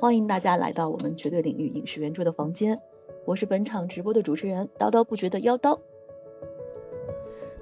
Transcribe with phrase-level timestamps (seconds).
[0.00, 2.80] 欢迎大家来到我们绝对领域影视圆桌的房间，
[3.24, 5.80] 我是本场直播的主持人叨叨不绝的妖刀。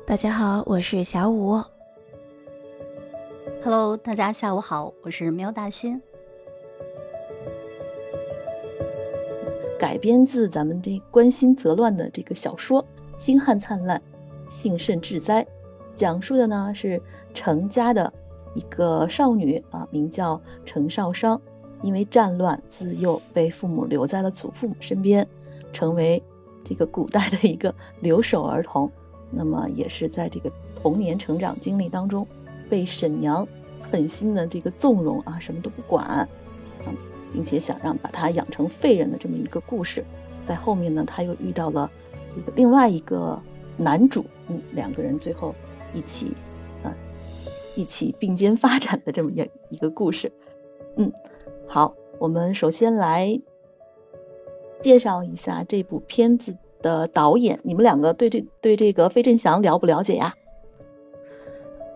[0.04, 1.62] 大家好，我是小五。
[3.64, 6.02] Hello，大家下午好，我是喵大仙。
[9.78, 12.82] 改编自咱们这关心则乱的这个小说
[13.16, 14.02] 《星汉灿烂，
[14.50, 15.42] 幸甚至哉》，
[15.94, 17.00] 讲述的呢是
[17.32, 18.12] 程家的
[18.52, 21.40] 一个少女啊，名叫程少商，
[21.86, 25.26] 因为战乱自幼被父母留在了祖父母身边，
[25.72, 26.22] 成为
[26.64, 28.90] 这个古代的一个留守儿童。
[29.30, 32.26] 那么也是在这个童年成长经历当中，
[32.68, 33.46] 被沈娘
[33.80, 36.28] 狠心的这个纵容啊，什么都不管。
[37.32, 40.02] 并且想让把他养成废人的这么一个故事，
[40.44, 41.90] 在后面呢，他又遇到了
[42.34, 43.38] 这个另外一个
[43.76, 45.54] 男主，嗯，两个人最后
[45.92, 46.32] 一起，
[46.82, 46.94] 嗯，
[47.74, 50.32] 一起并肩发展的这么一一个故事，
[50.96, 51.12] 嗯，
[51.68, 53.40] 好，我们首先来
[54.80, 60.34] 介绍一下这部片子的导演，你们两个对这对这个费振翔了不了解呀？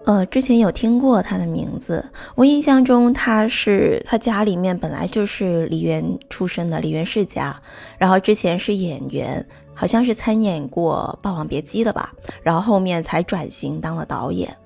[0.04, 7.62] 呃，之前有听过他的名字，我印象中他是他家里面本来就是梨园出身的梨园世家，
[7.98, 14.56] 然后之前是演员，好像是参演过《霸王别姬》的吧，然后后面才转型当了导演，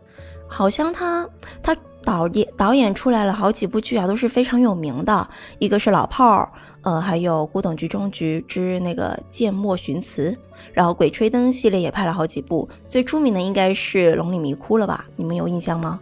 [0.47, 1.29] 好像他
[1.65, 6.53] 他导演导演出来了好几部剧啊，都是非常有名的，一个是老炮儿。
[6.83, 10.33] 呃，还有《古董局中局之那个剑墨寻词》，
[10.75, 15.07] 然后《鬼吹灯》系列也拍了好几部，最出名的应该是《龙里迷窟》了吧？
[15.17, 16.01] 你们有印象吗？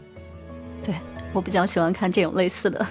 [0.83, 0.97] 对
[1.33, 2.84] 我比较喜欢看这种类似的，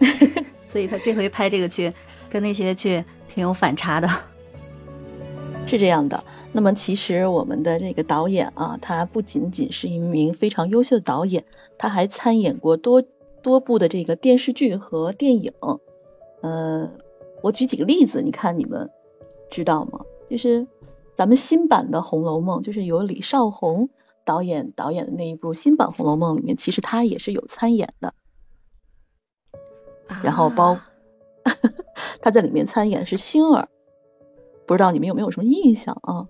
[0.66, 1.92] 所以他这回拍这个剧
[2.30, 4.08] 跟那些剧挺有反差的。
[5.66, 11.44] 是这样的，那么其实我们的这个导演啊，他不仅仅是一名非常优秀的导演，
[11.78, 13.02] 他还参演过多
[13.42, 15.52] 多部的这个电视剧和电影，
[16.42, 16.90] 呃。
[17.42, 18.90] 我举几个例子，你看你们
[19.48, 20.00] 知道吗？
[20.28, 20.66] 就是
[21.14, 23.88] 咱们新版的《红楼梦》，就是由李少红
[24.26, 28.12] 导演导演的那一部新版《红楼梦》里面，其实他也是有参演的。
[30.22, 30.78] 然后包
[32.20, 33.70] 他在里面参演是星儿，
[34.70, 36.28] 不知道你们有没有什么印象啊？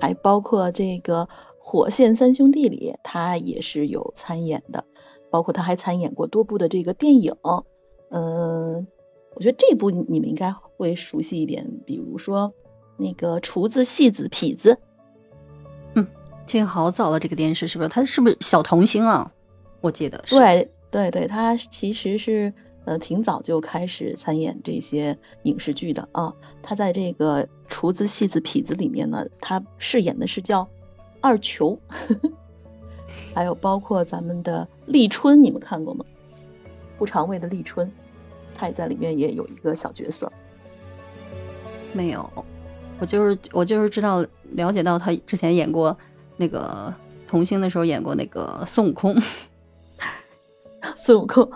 [0.00, 1.26] 还包括这个
[1.58, 4.86] 《火线三兄弟》里，他也是有参演的，
[5.28, 7.34] 包括他还参演过多部的这个电影，
[8.08, 8.86] 嗯。
[9.34, 12.54] 我觉得这部你们应该会熟悉一点，比如说
[12.96, 14.78] 那个厨子、戏子、痞子。
[15.94, 16.06] 嗯，
[16.46, 17.90] 这个好早了，这个电视是不是？
[17.90, 19.34] 他是不是小童星啊？
[19.82, 20.34] 我记得是。
[20.34, 22.54] 对对对，他其实是
[22.88, 26.32] 呃挺早就开始参演这些影视剧的啊。
[26.62, 30.68] 他在这个厨子、戏子、痞子里面呢，他饰演的是叫
[31.20, 31.78] 二球。
[33.34, 36.04] 还有包括咱们的立春，你们看过吗？
[36.98, 37.90] 顾长卫的立春。
[38.54, 40.32] 他也在里面也有一个小角色，
[41.92, 42.28] 没有，
[42.98, 45.96] 我就是我就是知道了解到他之前演过
[46.36, 46.92] 那个
[47.28, 49.22] 童星的时候演过那个孙悟空，
[50.96, 51.48] 孙悟空，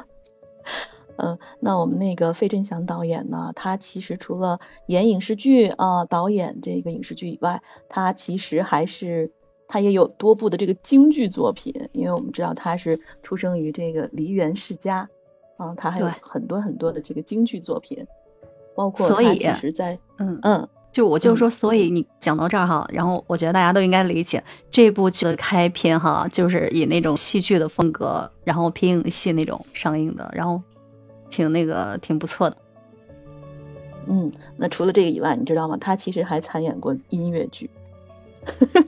[1.22, 9.32] 嗯，那我们那个费振祥导演呢，他其实除了演影视剧啊，导演这个影视剧以外，他其实还是
[9.68, 15.08] 他也有多部的这个京剧作品，因为我们知道他是出生于这个梨园世家。
[15.58, 18.06] 啊，他还有很多很多的这个京剧作品，
[18.74, 30.62] 包括他其实在嗯嗯，就我就说，所以你讲到这儿哈，然后我觉得大家都应该理解这部剧的开篇哈，就是以那种戏剧的风格，然后皮影戏那种上映的，然后
[31.32, 32.56] 挺那个挺不错的。
[34.06, 35.76] 嗯，那除了这个以外，你知道吗？
[35.80, 37.70] 他其实还参演过音乐剧，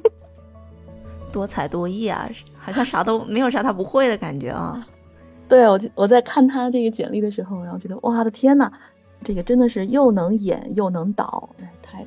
[1.32, 4.86] 多才多艺啊，好像啥都没有啥他不会的感觉啊。
[5.48, 8.70] 对我，我在看他这个简历的时候，然后觉得哇的天呐，
[9.22, 11.48] 这个真的是又能演又能导，
[11.82, 12.04] 太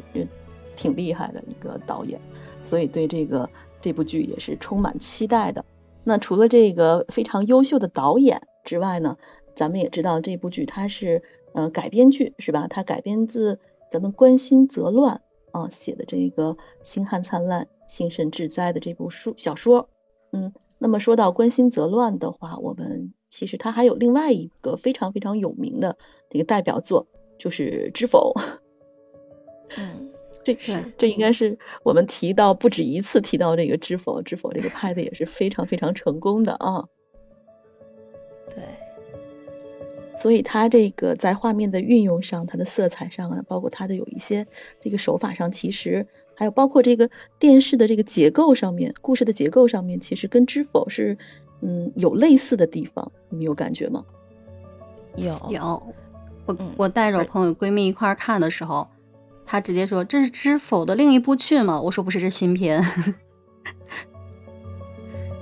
[0.76, 2.20] 挺厉害的一个导演，
[2.62, 3.50] 所以对这个
[3.82, 5.64] 这部剧也是充满期待的。
[6.04, 9.18] 那除了这个非常优秀的导演之外呢，
[9.58, 11.24] 咱们也知道这部剧它是
[11.54, 12.68] 呃改编剧是吧？
[12.70, 13.60] 它改编自
[13.90, 15.22] 咱们关心则乱
[15.52, 19.90] 啊写的这个《星汉灿烂，幸甚至灾》的这部书小说。
[20.32, 23.12] 嗯，那么说到关心则乱的话，我们。
[23.30, 25.98] 其实它还有另外一个非常非常有名的
[26.30, 27.08] 这个代表作，
[27.38, 28.34] 就是《知否》。
[29.78, 30.10] 嗯，
[30.46, 30.58] 这
[30.98, 36.86] 这应该是我们提到不止一次提到这个《知否》，《知否》这个拍的也是非常非常成功的啊。
[40.20, 44.46] 所以它这个在画面的运用上，它的色彩上啊，包括它的有一些
[44.80, 47.10] 这个手法上，其实还有包括这个
[47.40, 51.18] 电视的这个结构上面，故事的结构上面，其实跟《知否》是。
[51.60, 54.06] 嗯，有类似的地方，你们有感觉吗？
[55.16, 55.82] 有有，
[56.46, 58.90] 我嗯我带着我朋友闺蜜一块儿看的时候，
[59.44, 61.82] 她直接说这是《知否》的另一部剧吗？
[61.82, 62.86] 我说不是，这是新片。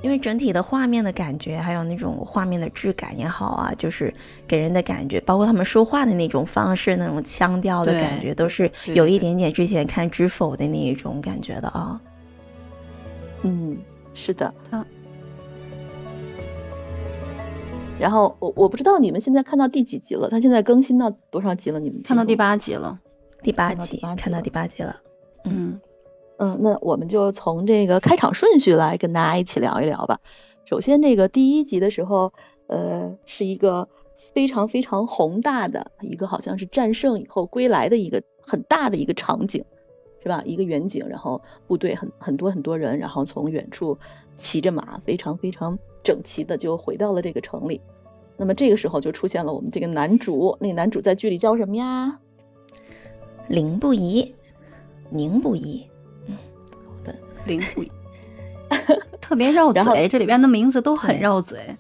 [0.06, 4.14] 因为整体的画面的感觉，还有那种画面的质感也好啊，就是
[4.48, 12.00] 给人的感觉，包括他们说话的那种方式、那种腔调的感觉，都是有一点点之前看《知否》的那一种感觉的啊。
[13.42, 13.80] 嗯，
[14.14, 14.54] 是的。
[14.70, 14.86] 啊
[17.98, 21.80] 然后我我不知道你们现在看到第几集了，他现在更新到多少集了？
[21.80, 22.36] 你们看到第？
[22.36, 23.00] 八集了，
[23.42, 24.98] 第八集看到第八集了第八集了，
[25.46, 25.80] 嗯，
[26.38, 30.20] 嗯，那我们就从这个开场顺序来跟大家一起聊一聊吧。
[30.66, 32.34] 首先，这个第一集的时候，
[32.68, 39.64] 呃，是一个非常非常宏大的一个，好像是战胜以后归来的一个很大的一个场景，
[40.22, 40.42] 是吧？
[40.46, 43.98] 一个远景，然后部队很很多很多人，然后从远处
[44.36, 47.80] 骑着马，非常非常整齐的就回到了这个城里。
[48.38, 52.20] 那么这个时候就出现了我们这个男主，那个男主在剧里叫什么呀？
[53.48, 54.34] 凌不疑，
[55.12, 55.88] 宁不疑，
[57.46, 57.92] 零不一，
[59.22, 61.78] 特别绕嘴，这里边的名字都很绕嘴。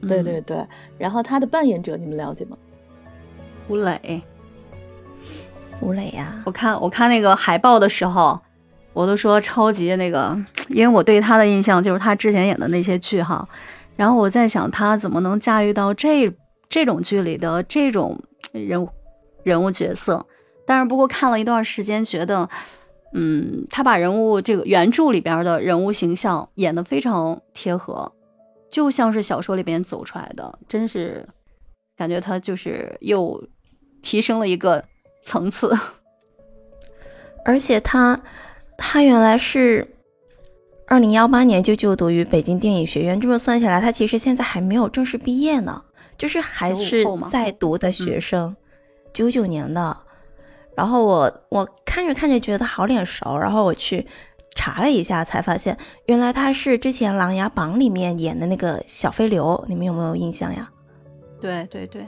[0.00, 0.08] 嗯。
[0.08, 0.66] 对对对，
[0.98, 2.56] 然后他的扮演者你们了解吗？
[3.68, 4.22] 吴磊，
[5.80, 8.40] 吴磊呀、我看我看那个海报的时候，
[8.92, 13.48] 我都说超级那个，因为我对他的印象就是他之前演的那些剧哈，
[13.96, 16.34] 然后我在想他怎么能驾驭到这
[16.68, 18.88] 这种剧里的这种人物
[19.44, 20.26] 人物角色，
[20.66, 22.50] 但是不过看了一段时间，觉得
[23.14, 28.12] 嗯，他把人物这个原著里边的人物形象演得非常贴合，
[28.70, 31.28] 就像是小说里边走出来的，真是
[31.96, 33.48] 感觉他就是又
[34.00, 34.86] 提升了一个
[35.26, 35.78] 层次。
[37.44, 38.22] 而且他
[38.78, 39.94] 他原来是
[40.86, 45.84] 二零幺八年就就读于北京电影学院，这么算下来，他其实现在还没有正式毕业呢，
[46.16, 48.56] 就是还是95后吗在读的学生，
[49.12, 49.98] 九九、年的。
[50.74, 54.06] 然后我我看着看着觉得好脸熟，然后我去
[54.54, 60.70] 查了一下，才发现原来他是之前《琅琊榜》里面演的那个小飞流，你们有没有印象呀？
[61.40, 62.06] 对对对，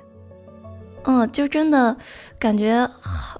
[1.02, 1.96] 嗯，就真的
[2.38, 2.88] 感觉，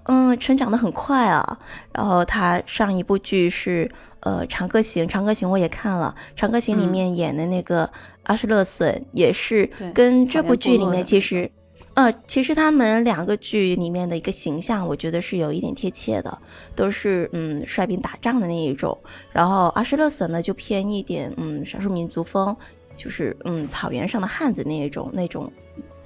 [0.04, 1.58] 嗯，成长的很快啊。
[1.92, 7.90] 然后他上一部剧是呃《长歌行》，《长歌行》我也看了，《长歌行》里嗯面演的那个
[8.24, 11.52] 阿什勒隼，也是跟这部部剧里面其实，
[11.94, 16.38] 呃，其实他们两个剧里面的一个形象，我觉得是有一点贴切的，
[16.74, 18.98] 都是嗯率兵打仗的那一种。
[19.32, 22.56] 然后阿什勒隼呢就偏一点嗯少数民族风，
[22.96, 25.52] 就是嗯草原上的汉子那一种那种。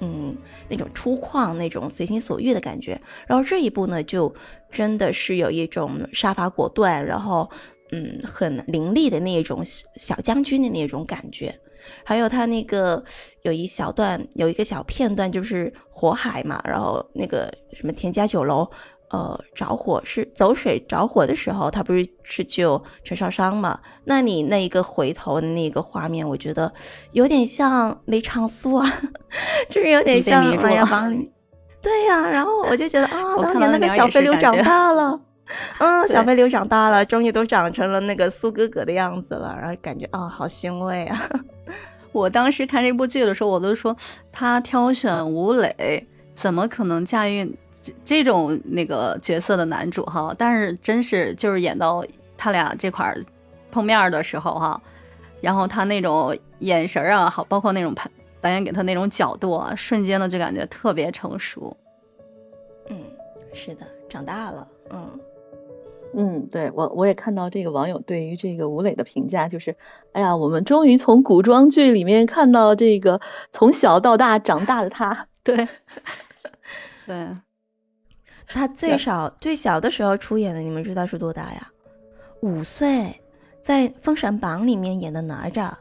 [0.01, 0.37] 嗯，
[0.69, 3.01] 那种粗犷、那种随心所欲的感觉。
[3.27, 4.33] 然后这一部呢，就
[4.71, 7.49] 真的是有一种杀伐果断，然后
[7.91, 11.59] 嗯，很凌厉的那一种小将军的那种感觉。
[12.03, 13.03] 还有他那个
[13.41, 18.69] 有一小段，有一个小片段，就是火海嘛，然后那个什么田家酒楼。
[19.11, 23.79] 呃，着火是走水着火的时候，他不是是救陈少商嘛？
[24.03, 26.73] 那你那一个回头的那个画面，我觉得
[27.11, 28.85] 有点像梅长苏啊，
[29.67, 31.31] 就是有点像《琅琊榜》里。
[31.81, 35.21] 对呀、然后我就觉得啊，当年那个小飞流长大了，
[35.79, 41.29] 嗯，小飞流长大了，终于都长成了那个苏哥哥的样子了，然后感觉啊，好欣慰啊。
[42.11, 43.97] 我当时看这部剧的时候，我都说
[44.31, 50.35] 他挑选吴磊，怎么可能驾驭这这种那个角色的男主哈？
[50.37, 52.05] 但是真是就是演到
[52.37, 53.23] 他俩这块儿
[53.71, 54.81] 碰面的时候哈，
[55.41, 58.09] 然后他那种眼神儿啊，好，包括那种拍
[58.41, 61.77] 导演给他那种角度啊，瞬间的就感觉特别成熟。
[62.87, 62.97] 嗯，
[63.53, 65.19] 是的，长大了，嗯。
[66.13, 69.75] 嗯，对我我也看到这个网友对于这个吴磊的评价，就是，
[70.11, 75.27] 哎呀，我们终于从古装剧里面看到这个从小到大长大的他。
[75.43, 75.67] 对，
[77.05, 77.31] 对，
[78.47, 81.71] 他最少最小的时候出演的，你们知道是多大呀？
[82.41, 83.21] 五岁，
[83.61, 85.73] 在《封神榜》里面演的哪吒。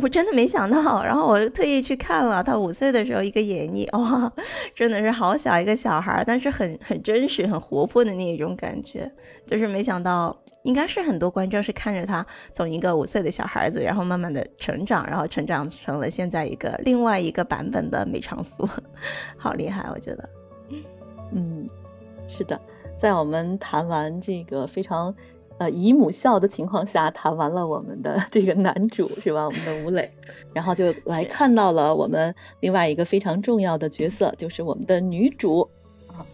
[0.00, 4.32] 我真的没想到，然后我特意去看了他五岁的时候一个演绎，哇，
[4.74, 9.12] 真的是好小一个小孩，但是很很真实、很活泼的那种感觉，
[9.44, 18.68] 就是没想到，应该是很多观众是看着他从一个五岁的小孩子，然后慢慢的成长，然后成长成了现在一个另外一个版本的梅长苏，
[19.36, 20.28] 好厉害，我觉得。
[21.32, 21.66] 嗯，
[22.28, 22.60] 是的，
[22.96, 25.14] 在我们谈完这个非常
[25.58, 29.44] 呃姨母笑的情况下，谈完了我们的 这个男主是吧？
[29.44, 30.10] 我们的吴磊，
[30.52, 35.68] 然后就来看到了我们另外一个非常重要的角色，就是我们的女主
[36.06, 36.24] 啊。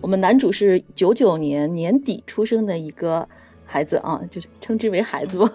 [0.00, 3.28] 我们男主是九九年年底出生的一个
[3.64, 5.50] 孩子啊，就是称之为孩子吧。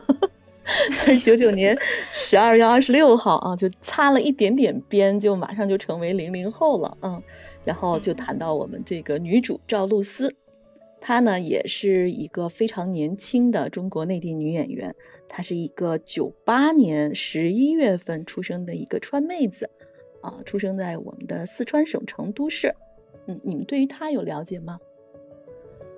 [1.24, 1.78] 九九年
[2.14, 7.22] 十二月二十六号啊，就擦了一点点边，就马上就成为零零后了，嗯，
[7.64, 10.36] 然后就谈到我们这个女主赵露思，
[11.02, 14.96] 她呢也是一个非常年轻的中国内地女演员，
[15.28, 19.70] 她是一个九八年十一月份出生的一个川妹子，
[20.22, 22.76] 啊，出生在我们的四川省成都市，
[23.28, 24.80] 嗯，你们对于她有了解吗？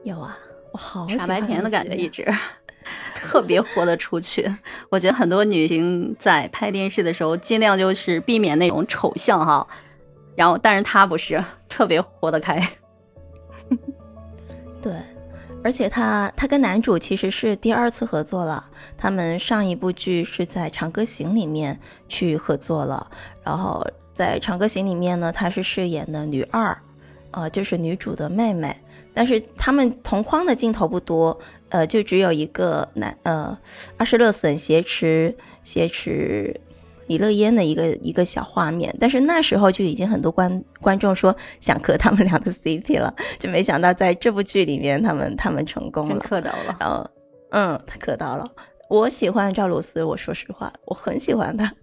[0.04, 0.40] 有啊，
[0.72, 2.26] 我好傻白甜的感觉一直。
[3.16, 4.54] 特别活得出去，
[4.90, 9.68] 我觉得很多女星在拍电视的时候，尽量就是避免那种丑相哈。
[10.36, 12.68] 然后，但是她不是特别活得开。
[14.84, 14.94] 对，
[15.64, 23.10] 而且她她跟男主其实是第二次合作了，他们上一部剧是在《长歌行》里面去合作了。
[23.44, 26.80] 然后在《长歌行》里面呢，她是饰演的女二，
[27.32, 28.76] 呃，就是女主的妹妹。
[29.16, 31.40] 但是他们同框的镜头不多。
[31.70, 33.58] 呃，就只有一个男呃，
[33.98, 36.62] 阿什勒森挟持挟持
[37.08, 47.10] 李乐嫣的一个一个小画面，但是那时候就已经很多观观众说想磕他们俩的 CP 了，就没想到在这部剧里面他们他们成功了，磕到了，然后
[47.50, 48.52] 嗯，他磕到了。
[48.94, 51.74] 我喜欢赵露思，我说实话，我很喜欢她。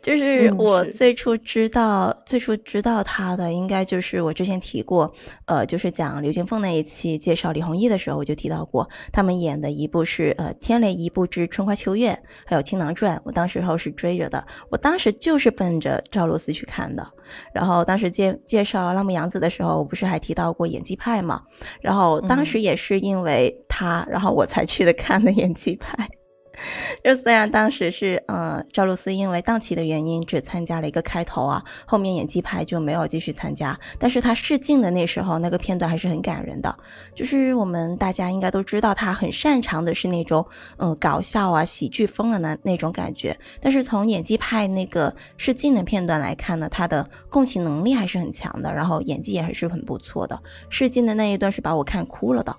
[0.00, 5.12] 就是我最初知道，最初知道她的，应该就是我之前提过，
[5.44, 12.12] 呃，就是讲刘金凤那一期介绍李宏毅的时候，我就提到过，他们演的一部是呃《天雷一部之春花秋月》，
[12.46, 17.12] 还有《青囊传》，我当时候是追着的，我当时就是奔着赵露思去看的。
[17.52, 21.42] 然后当时介介绍辣目洋子的时候，我不是还提到过演技派嘛？
[21.82, 26.08] 然后当时也是因为他，然后我才去的看的演技派。
[27.04, 36.78] 就虽然当时是呃赵露思因为档期的原因只参加了一个开头啊，后面演技派就没有继续参加，但是她试镜的那时候那个片段还是很感人的，
[37.14, 40.46] 就是我们大家应该都知道她很擅长的是那种
[40.76, 52.56] 嗯搞笑啊喜剧风的那那种感觉，但是从演技派那个试镜的片段来看呢，她的共情能力还是很强的，然后演技也还是很不错的，试镜的那一段是把我看哭了的。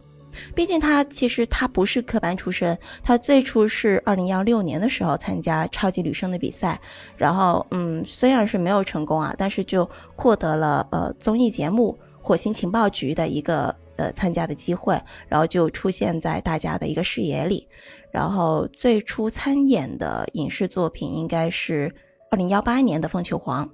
[0.56, 6.82] 毕竟他其实他不是科班出身，他最初是二零幺六年的时候参加超级女声的比赛，
[7.18, 17.68] 然后嗯虽然是没有成功啊，但是就获得了呃综艺节目火星情报局的一个呃参加的机会，然后就出现在大家的一个视野里，
[18.12, 21.96] 然后最初参演的影视作品应该是
[22.30, 23.70] 二零幺八年的凤求凰，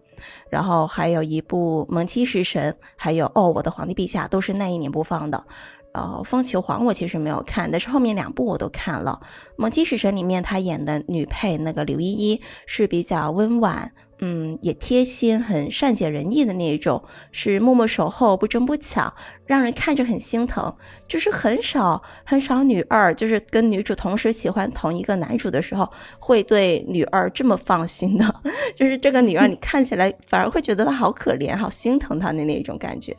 [0.52, 5.46] 然后还有一部萌妻食神，还有哦我的皇帝陛下都是那一年播放的。
[5.94, 9.22] 呃，《风球皇》我其实没有看，但是后面两部我都看了。
[9.56, 13.94] 《蒙奇使神》里面他演的女配那个刘依依是比较温婉。
[14.26, 17.04] 嗯，也贴心，很善解人意的那一种，
[17.34, 19.16] 是默默守候，不争不抢，
[19.46, 20.78] 让人看着很心疼。
[21.10, 28.42] 就是很少很少女二，就是跟女主同时喜欢同一个男主的时候，会对女二这么放心的。
[28.78, 33.18] 就是这个女二，你看起来反而会觉得她好可怜，好心疼她的那种感觉。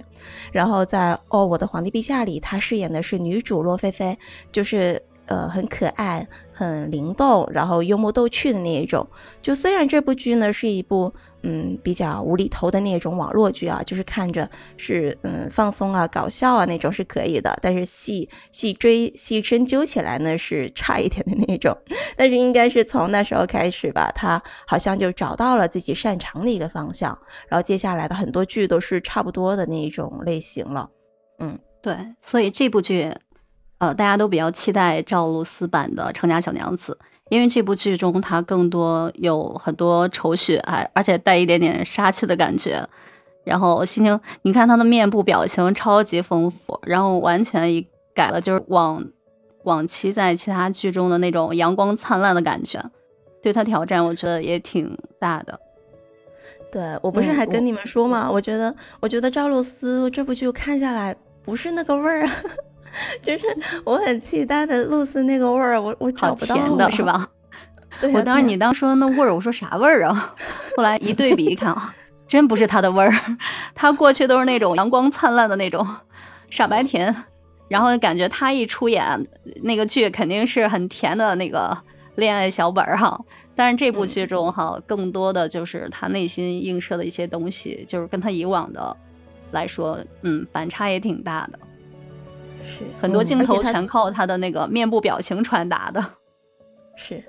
[0.52, 4.18] 然后在哦，我的皇帝陛下里，她饰演的是女主洛菲菲，
[4.52, 5.02] 就是。
[5.26, 9.08] 呃，很可爱，很灵动，然后幽默逗趣的那一种。
[9.42, 21.78] 就虽然这部剧呢是一部嗯比较无厘头的那种网络剧啊，就是看着是嗯放松啊、搞笑啊那种是可以的，但是细细追细深究起来呢是差一点的那种。
[22.16, 30.90] 但是应该是从那时候开始吧，他好像就找到了自己擅长的一个方向，然后接下来的很多剧都是差不多的那一种类型了。
[31.38, 33.14] 嗯，对，所以这部剧。
[33.84, 36.96] 呃，大家都比较期待赵露思版的《成家小娘子》，
[37.28, 42.88] 因为这部剧中她更多有很多愁绪，还而且带一点点杀气的感觉。
[43.44, 49.08] 然后心情，你看她的面部表情超级丰富，然后完全一改了就是往
[49.64, 52.90] 往期在其他剧中的那种阳光灿烂的感觉，
[53.42, 55.60] 对她挑战我觉得也挺大的。
[56.72, 58.30] 对我不是还跟你们说吗？
[58.32, 62.32] 我觉得我觉得赵露思这部剧看下来不是那个味儿啊。
[63.22, 63.44] 就是
[63.84, 67.30] 我很期待的露丝那个味儿，我我找不到甜的是吧？
[68.12, 70.34] 我当时你当说那味儿，我说啥味儿啊？
[70.76, 71.94] 后来一对比一看啊，
[72.26, 73.12] 真不是他的味儿，
[73.74, 75.86] 他过去都是那种阳光灿烂的那种
[76.50, 77.24] 傻白甜，
[77.68, 79.26] 然后感觉他一出演
[79.62, 81.78] 那个剧肯定是很甜的那个
[82.16, 83.20] 恋爱小本儿哈。
[83.56, 88.96] 但是这部剧中哈，更多的就是他内心映射的一些东西，就是跟他以往的
[89.52, 91.60] 来说，嗯，反差也挺大的。
[92.64, 96.12] 是很多镜头全靠他的那个面部表情传达的。
[96.96, 97.24] 是，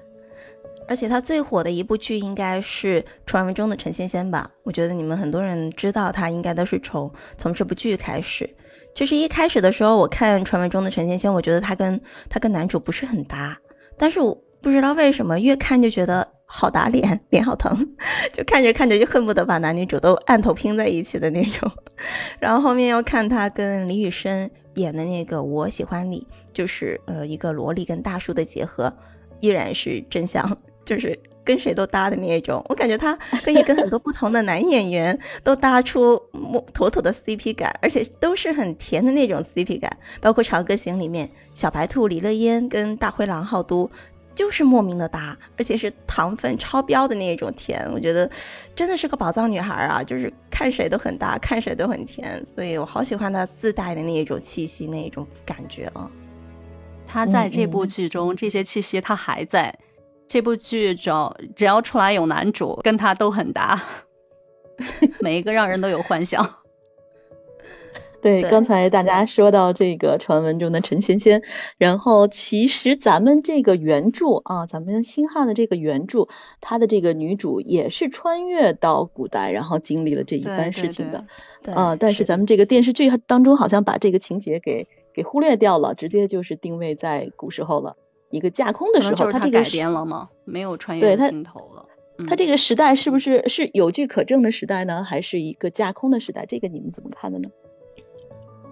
[0.87, 4.51] 而且他最火的一部剧应该是《传闻中的陈芊芊》吧？
[4.63, 8.55] 我觉得你们很多人知道他，应该都是从从这部剧开始。
[8.93, 13.57] 其实一开始的时候，我看《传闻中的陈芊芊》，我觉得他跟他跟男主不是很搭，
[13.97, 17.95] 但是我不知道为什么越看就觉得好打脸，脸好疼，
[18.31, 21.71] 就看着看着就恨不得把男女主都按头拼在一起的那种。
[22.39, 26.21] 然后后面又看他跟李宇春演的那个《我喜欢你》，
[26.53, 28.95] 就是呃一个萝莉跟大叔的结合，
[29.39, 32.63] 依然是真香， 就是跟谁都搭的那种。
[32.69, 36.21] 我感觉他可以跟很多不同的男演员都搭出
[36.73, 39.97] 妥妥的 CP 感，而且都是很甜的那种 CP 感。
[40.21, 43.89] 包括《长歌行》里面小白兔李乐嫣跟大灰狼浩都。
[44.35, 48.29] 就是莫名的搭，而且是糖分超标的那种甜，我觉得
[48.75, 50.03] 真的是个宝藏女孩啊！
[50.03, 56.11] 就是看谁都很搭，看谁都很甜，所以我好喜欢她自带的那一种气息，那一种感觉啊。
[57.07, 59.79] 她在这部剧中这些气息她还在，
[60.27, 63.83] 这部剧只要只要出来有男主，跟她都很搭，
[65.21, 66.64] 每一个让人都有幻想。
[68.25, 71.43] 对，刚才大家说到这个传闻中的陈芊芊，
[71.77, 76.27] 然后其实咱们这个原著啊，咱们星汉的这个原著，
[76.59, 81.23] 它的这个女主也是穿越到古代，然后经历了这一番事情的，
[81.75, 87.95] 啊，但是咱们这个电视剧当中好像把这个情节给给忽略掉了，直接就是定位在古时候了，
[88.31, 90.29] 一个架空的时候，它这个改编了吗？
[90.45, 91.85] 没有穿越镜头了，
[92.25, 96.43] 它这个时代是不是是有据可证的时代呢，还是一个架空的时代？
[96.47, 97.51] 这个你们怎么看的呢？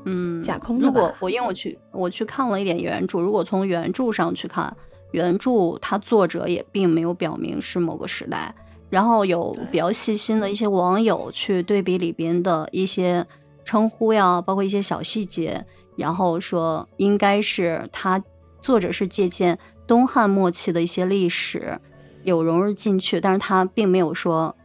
[0.05, 0.88] 嗯，架空的。
[0.88, 4.77] 如果我因为我去我去看了一点原著，如果从原著上去看，
[5.12, 8.55] 原著它作者也并没有表明是某个时代。
[8.89, 13.25] 然后有比较细心的一些网友去对比里边的一些
[13.65, 18.24] 称呼呀，包括一些小细节，然后说应该是他
[18.62, 19.57] 作者是借鉴
[19.88, 21.79] 东汉末期的一些历史
[22.24, 24.55] 有融入进去，但是他并没有说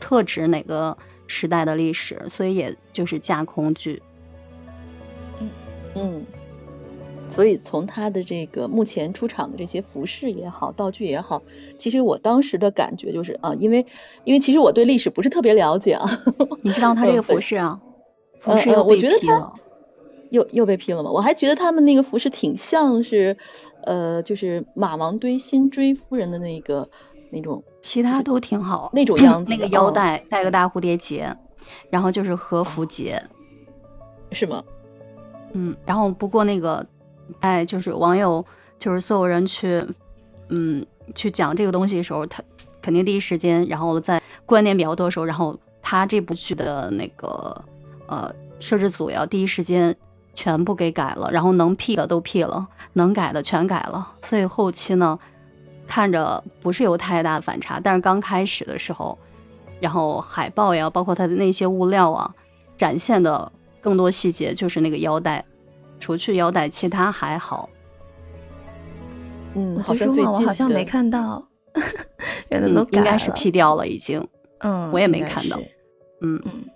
[0.00, 4.02] 特指哪个时代的历史，所以也就是架空剧。
[5.94, 6.24] 嗯，
[7.28, 11.42] 所以从他的这个目前出场的这些服饰也好，道具也好，
[11.78, 13.84] 其实我当时的感觉就是啊，因为
[14.24, 16.08] 因为其实我对历史不是特别了解啊。
[16.62, 17.80] 你知道他这个服饰啊？
[18.40, 19.52] 服饰又被批了，
[20.30, 21.10] 又又被批了吗？
[21.10, 23.36] 我还觉得他们那个服饰挺像是，
[23.82, 26.88] 呃，就是马王堆新追夫人的那个
[27.30, 29.52] 那种，其他都挺好，那种样子。
[29.52, 31.36] 那个腰带带个大蝴蝶结，
[31.90, 33.20] 然后就是和服结，
[34.30, 34.62] 是吗？
[35.52, 36.86] 嗯，然后不过那个，
[37.40, 38.44] 哎，就是网友，
[38.78, 39.86] 就是所有人去，
[40.48, 42.42] 嗯，去讲这个东西的时候，他
[42.82, 47.64] 肯定第一时间，然后在观点比较多的时候，然后他这部剧的那个
[48.06, 49.96] 呃摄制组要第一时间
[50.34, 55.18] 全部给改了，然后能 P 的都 P 了，能改的全改了，所以后期呢
[55.86, 59.18] 看着不是有太大的反差，但是刚开始的时候，
[59.80, 62.34] 然后海报呀，包括他的那些物料啊，
[62.76, 63.52] 展现的。
[63.88, 65.46] 更多细节就是那个腰带，
[65.98, 67.70] 除去腰带，其他还好。
[69.54, 71.48] 嗯，好像最近我好像没看到，
[72.50, 74.28] 原来都应该是 P 掉了，已经。
[74.58, 75.58] 嗯，我也没看到。
[76.20, 76.66] 嗯嗯。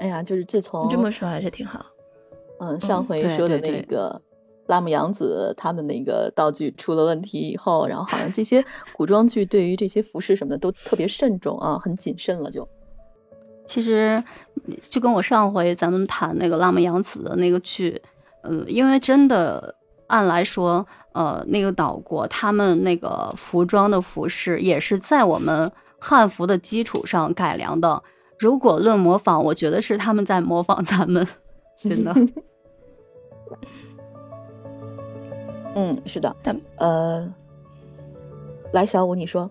[0.00, 1.86] 哎呀，就是自从这么说还是挺好。
[2.58, 4.20] 嗯，上回说的那个
[4.66, 12.68] 拉姆杨子他们那个道具出了问题以后，然后好像这些古装剧对于这些服饰什么的都特别慎重啊，很谨慎了就。
[13.66, 14.24] 其实
[14.88, 18.02] 就跟我上回咱们谈那个辣目杨子的那个剧，
[18.42, 19.74] 呃，因为真的
[20.06, 28.02] 按来说，呃，那个岛国他们那个服装的服饰也是在我们汉服的基础上改良的。
[28.38, 31.26] 如果论模仿，我觉得是他们在模仿咱们，
[31.76, 32.14] 真的。
[35.74, 37.34] 嗯，是的，但呃，
[38.72, 39.50] 来小五你说。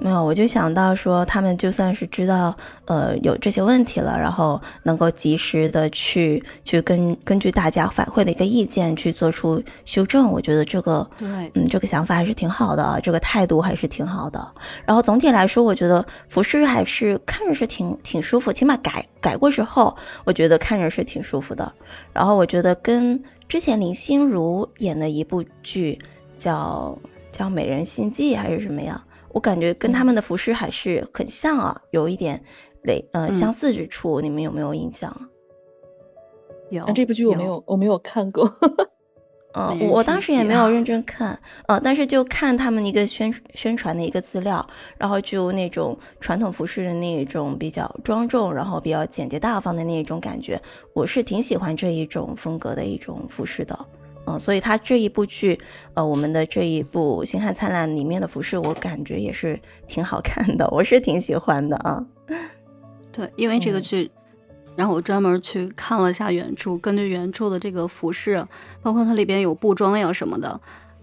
[0.00, 14.52] 没有，我就想到说，他们就算是知道呃有这些问题了，然后能够及时的去去根根据大家反馈的一个意见去做出修正，我觉得这个对，嗯，这个想法还是挺好的，这个态度还是挺好的。
[14.84, 21.72] 然后总体来说，我觉得服饰还是看着是挺挺舒服，起码改改过之后，我觉得看着是挺舒服的。
[22.12, 26.00] 然后我觉得跟之前林心如演的一部剧
[26.36, 26.98] 叫
[27.30, 29.04] 叫《美人心计》还是什么呀？
[29.34, 32.44] 我感觉跟他们的服饰还是很像啊，有一点
[32.82, 35.28] 类呃相似之处，你们有没有印象？
[36.70, 36.84] 有。
[36.94, 38.54] 这部剧我没有，我没有看过。
[39.56, 44.68] 嗯，我当时也没有认真看，呃，但是就看他们一个宣宣传的一个资料，
[44.98, 53.86] 然后就那种传统服饰的那种比较庄重，然后比较简洁大方的那种感觉，我是挺喜欢这一种风格的一种服饰的。
[54.26, 55.60] 嗯，所以他这一部剧，
[55.94, 62.06] 呃，我们的这一部《星汉灿烂》里面的服饰，我感觉也是挺好看的，我是挺喜欢的啊。
[63.12, 64.10] 对，因为这个剧，
[64.76, 68.48] 然后我专门去看了一下原著，根据原著的这个服饰，
[68.82, 70.60] 包括它里边有布装呀什么的，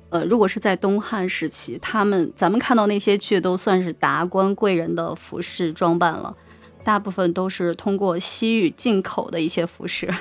[0.09, 6.35] 呃，如果是在东汉时期，他们咱们看到那些剧都算是达官贵人的服饰装扮了，
[6.83, 10.13] 大部分都是通过西域进口的一些服饰。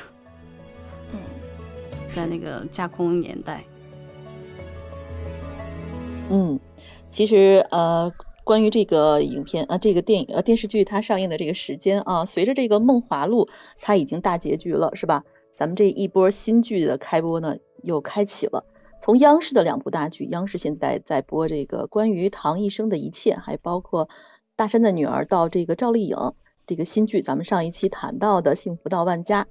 [2.10, 3.64] 在那个架空年代。
[6.28, 6.58] 嗯，
[7.08, 8.12] 其实呃，
[8.44, 13.46] 关于这个影片啊，这个电影呃电视剧它上映的这个时间啊，随着这个《梦华录》
[13.80, 15.24] 它已经大结局了，是吧？
[15.54, 18.64] 咱们这一波新剧的开播呢，又开启了。
[19.00, 24.08] 从央视的两部大剧，央视现在在播这个关于唐一生的一切，还包括
[24.54, 26.16] 大山的女儿到这个赵丽颖
[26.66, 29.44] 这个新剧，咱们上一期谈到的《幸福到万家》，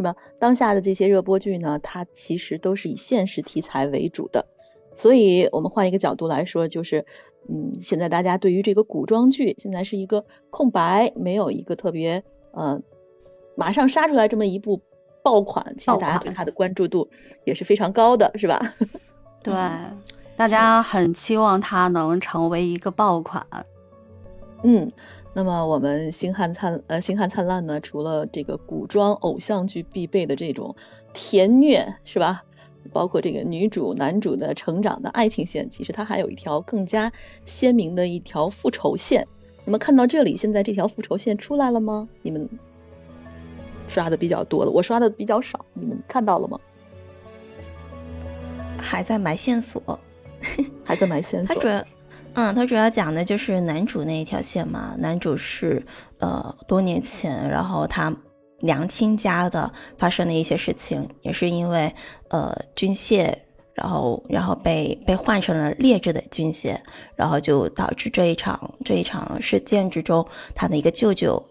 [0.00, 0.16] 是吧？
[0.38, 4.46] 当下的这些热播剧呢，它其实都是以现实题材为主的。
[4.94, 7.04] 所以，我们换一个角度来说，就是，
[7.50, 12.80] 嗯，现在大家对于这个古装剧，现在是一个空白，没有一个特别，呃，
[13.56, 14.80] 马上杀出来这么一部
[15.22, 17.10] 爆款，其实大家对它的关注度
[17.44, 18.58] 也是非常高的，是吧？
[19.44, 19.52] 对，
[20.34, 23.46] 大家很期望它能成为一个爆款。
[24.62, 24.90] 嗯，
[25.32, 30.74] 那么我们星汉灿呃星汉灿烂呢，除了这个古装偶像剧必备的这种
[31.12, 32.44] 甜虐，是吧？
[32.92, 37.12] 包括这个女主、男主的成长的爱情线，其实它还有一条更加
[37.44, 39.28] 鲜明的一条复仇线。
[39.64, 42.08] 那么看到这里，现在这条复仇线出来了吗？
[42.22, 42.48] 你们
[43.86, 46.58] 刷的比较多了，我刷的比较少，你们看到了吗？
[48.78, 50.00] 还在埋线索，
[50.82, 51.62] 还在埋线索。
[52.34, 54.94] 嗯，它主要讲的就是男主那一条线嘛。
[54.98, 55.86] 男主是
[56.18, 58.16] 呃多年前，然后他。
[58.62, 61.94] 娘亲家的发生的一些事情，也是因为
[62.28, 63.38] 呃军械，
[63.72, 66.80] 然后然后被被换成了劣质的军械，
[67.16, 71.46] 然后就导致这一场这一场事件之中，他的一个舅舅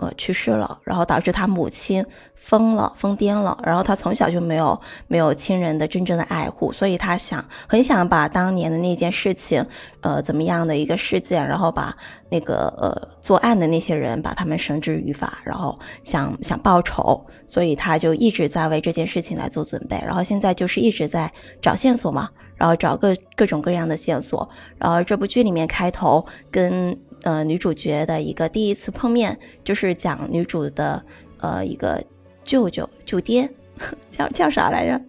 [0.00, 2.06] 呃去世了，然后导致他母亲。
[2.42, 9.66] 疯了，疯癫了，然后他从小就没有没有亲人的真正的爱护，所以他想很想把当年的那件事情，
[10.00, 11.98] 呃，怎么样的一个事件，然后把
[12.30, 31.04] 那个呃作案的那些人把他们绳之于法，然后想想报仇，所以他就一直在为这件事情来做准备，然后现在就是一直在找线索嘛，然后找各各种各样的线索，然后这部剧里面开头跟呃女主角的一个第一次碰面，就是讲女主的
[31.38, 32.04] 呃一个。
[32.42, 33.50] 舅舅舅爹
[34.10, 35.02] 叫叫啥来着？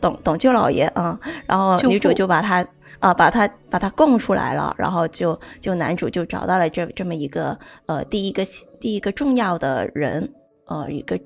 [0.00, 2.66] 董董舅老爷啊，然后女主就把他
[2.98, 8.44] 啊把他把他供出来了，然后就就男主就找到了这这么一个呃第一个
[8.80, 10.34] 第一个重要的人
[10.66, 11.20] 呃一个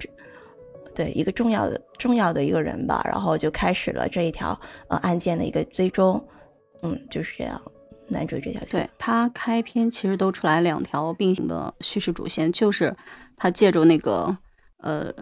[0.94, 6.28] 对一个重要的重要的一个人吧，然后就开始了这一条呃案件的一个追踪，
[6.82, 7.62] 嗯就是这样，
[8.08, 8.82] 男主这条线。
[8.82, 12.96] 对他开篇其实都出来两条并行的叙事主线，就是
[13.36, 14.36] 他借助那个
[14.78, 15.12] 呃。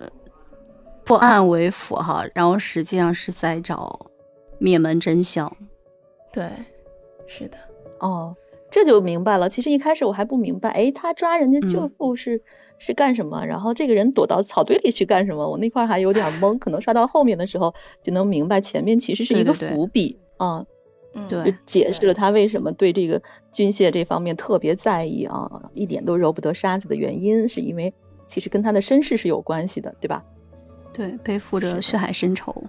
[1.06, 4.06] 破案为辅哈，然后实际上是在找
[4.58, 5.54] 灭门真相。
[6.32, 6.50] 对，
[7.26, 7.58] 是的。
[8.00, 8.34] 哦，
[8.70, 9.50] 这就明白了。
[9.50, 12.42] 其实一开始我还不明白，哎，他抓人家舅父是
[12.78, 13.44] 是干什么？
[13.44, 15.46] 然后这个人躲到草堆里去干什么？
[15.46, 16.58] 我那块还有点懵。
[16.58, 20.64] 可能刷到后面的时候就能明白，前面其实是一个伏笔啊。
[21.14, 23.22] 嗯，对，解释了他为什么对这个
[23.52, 27.92] 军械这方面特别在意啊，一点都揉不得沙子的原因，是因为
[28.26, 30.24] 其实跟他的身世是有关系的，对吧？
[30.92, 32.64] 对，背负着血海深仇。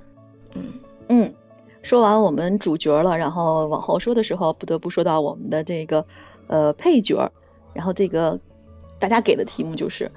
[0.53, 0.63] 嗯
[1.09, 1.33] 嗯，
[1.81, 6.05] 说完我们主角了，然后往后说的时候，不得不说到我们的这个
[6.47, 7.31] 呃配角。
[7.73, 8.39] 然后这个
[8.99, 10.09] 大家给的题目就是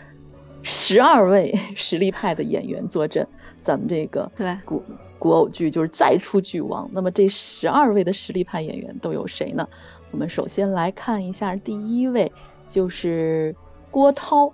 [0.62, 3.27] 十二位 实力派的演员坐镇
[3.62, 4.81] 咱们这个对古
[5.18, 6.88] 古偶剧，就是再出剧王。
[6.92, 9.68] 那么这十二位的实力派演员都有谁呢？
[10.11, 12.33] 我们首先来看一下第一位，
[12.70, 13.54] 就是
[13.90, 14.52] 郭涛。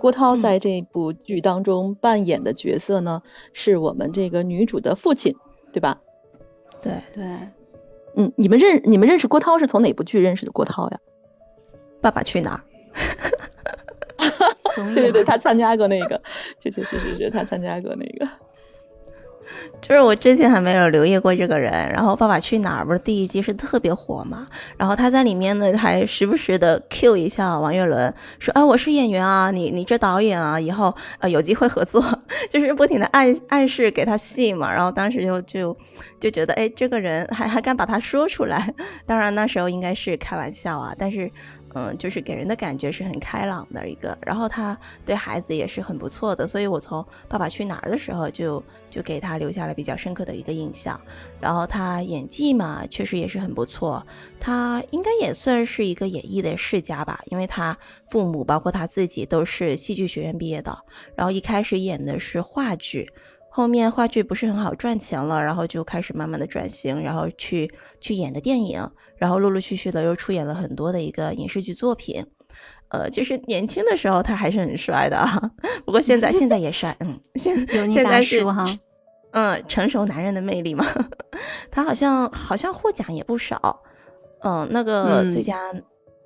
[0.00, 5.36] 郭涛在这部剧当中扮演的角色呢，是我们这个女主的父亲，
[5.72, 6.00] 对吧？
[6.82, 7.24] 对对，
[8.16, 10.98] 嗯，你们认你们认识郭涛是从哪部剧认识的郭涛呀？
[12.00, 12.64] 爸爸去哪儿？
[14.76, 16.20] 对对对，他参加过那个，
[16.58, 18.30] 确确实实是他参加过那个。
[19.82, 32.02] 就是我之前还没有留意过这个人，然后《爸爸去哪儿》不是第一季是特别火嘛，然后他在里面呢还时不时的 Q 一下王岳伦，说啊我是演员啊，你你这导演啊，以后呃有机会合作，
[32.50, 35.76] 就是不停的暗暗示给他戏嘛，然后当时就就
[36.20, 38.74] 就觉得哎这个人还还敢把他说出来，
[39.06, 41.30] 当然那时候应该是开玩笑啊，但是。
[41.74, 51.00] 嗯，就是给人的感觉是很开朗的一个，然后他对孩子也是很不错的，所以我从《爸爸去哪儿》的时候就就给他留下了比较深刻的一个印象。
[51.40, 54.06] 然后他演技嘛，确实也是很不错，
[54.38, 60.84] 他应该也算是一个演艺的世家吧，因为他父母包括他自己都是戏剧学院毕业的，
[61.16, 63.12] 然后一开始演的是话剧。
[63.54, 72.26] 后面话剧不是很好赚钱了，然后就开始慢慢的转型，然后去去演的电影，然后陆陆续续的又出演了很多的一个影视剧作品。
[72.88, 75.52] 呃，就是年轻的时候他还是很帅的啊，
[75.86, 78.64] 不过现在现在也帅，嗯，现 现在是哈，
[79.30, 80.84] 嗯，成熟男人的魅力嘛。
[81.70, 83.84] 他好像好像获奖也不少，
[84.42, 85.56] 嗯，那个最佳。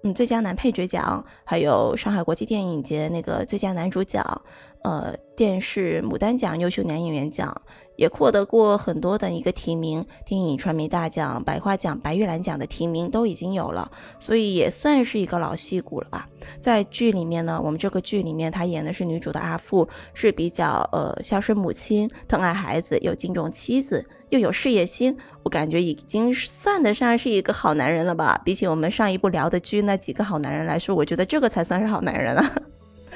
[0.02, 4.42] 嗯，最佳男配角奖，还有上海国际电影节那个最佳男主角，
[4.82, 7.62] 呃，电视牡丹奖优秀男演员奖。
[7.96, 16.28] 也获得过很多的一个提名，电影传媒大奖、百花奖、白玉兰奖的提名都已经有了，所以也算是一个老戏骨了吧。
[16.60, 28.40] 在剧里面呢，我们这个剧里面她演的是女主的阿父，是比较呃孝顺母亲、疼爱孩子、有敬重妻子，又有事业心，我感觉已经算得上是一个好男人了吧。
[28.44, 32.52] 比起我们上一部聊的剧那几个好男人来说，我觉得这个才算是好男人了。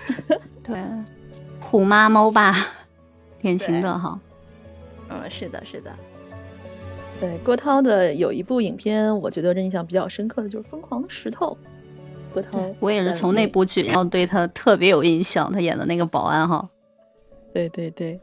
[0.65, 0.83] 对，
[1.61, 2.67] 虎妈猫爸，
[3.41, 4.19] 典型的哈。
[5.11, 5.95] 嗯，是的，是的。
[7.21, 11.59] 对郭涛的有一部影片，我觉得印象比较深刻的就是《疯狂的石头》。
[12.33, 16.71] 郭涛，我也是从那部剧，然后对他特别有印象，他演的那个保安哈。
[17.53, 18.21] 对对对。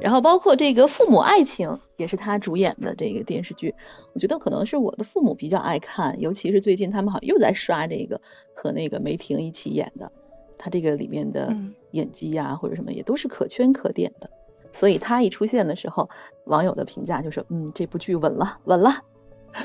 [0.00, 1.68] 然后包括这个《父母爱情》
[1.98, 3.74] 也是他主演的这个电视剧，
[4.14, 8.18] 我觉得可能是我的父母比较爱看，尤其是最近他们好像又在刷这个
[8.54, 10.10] 和那个梅婷一起演的，
[10.56, 11.54] 他这个里面的
[11.90, 14.30] 演技呀或者什么也都是可圈可点的。
[14.72, 16.08] 所以他一出现的时候，
[16.44, 19.04] 网友的评价就是：“嗯，这部剧稳了，稳了。”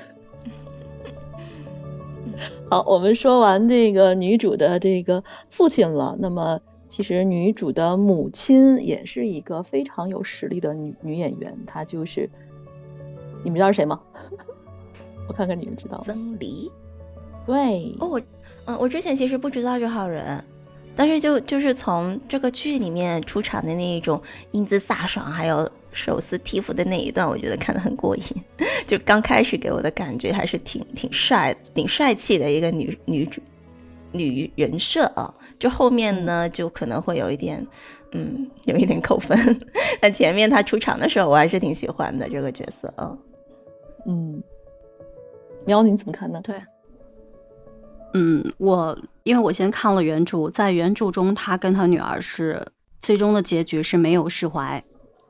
[2.70, 12.30] 好，我们说完这个女主的这个父亲了，那么其实女主的母亲也是一个非常有实力的女女演员，她就是
[13.44, 14.02] 你们知道是谁吗？
[15.28, 16.72] 我看看你们知道曾黎。
[17.46, 18.22] 对，哦，我
[18.66, 20.44] 嗯，我之前其实不知道这号人。
[20.96, 28.24] 但是就就是从这个剧里面出场的那一种英姿飒爽，还有手撕替服的那一段，我觉得看得很过瘾。
[28.88, 33.42] 就刚开始给我的感觉还是挺挺帅、挺帅气的一个女女主
[34.12, 35.36] 女人设啊。
[35.58, 37.68] 就后面呢，就可能会有一点，
[38.12, 39.62] 嗯，有一点扣分。
[40.02, 43.18] 但前面她出场的时候，我还是挺喜欢的这个角色啊。
[44.06, 44.44] 嗯，
[45.66, 46.42] 喵，你怎么看呢？
[46.44, 46.62] 对。
[48.18, 52.68] 嗯，我因为我先看了原著，在原著中，他跟他女儿是
[53.02, 54.86] 最终的结局是没有释怀，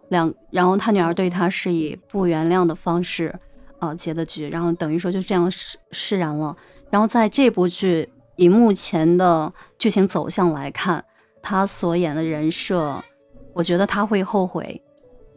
[0.08, 3.40] 两然后他女儿对他是以不原谅的方式
[3.80, 6.58] 呃结的局，然后等于说就这样释释然了。
[6.92, 11.06] 然后在这部剧以目前的剧情走向来看，
[11.42, 13.04] 他所演的人设，
[13.54, 14.84] 我觉得他会后悔，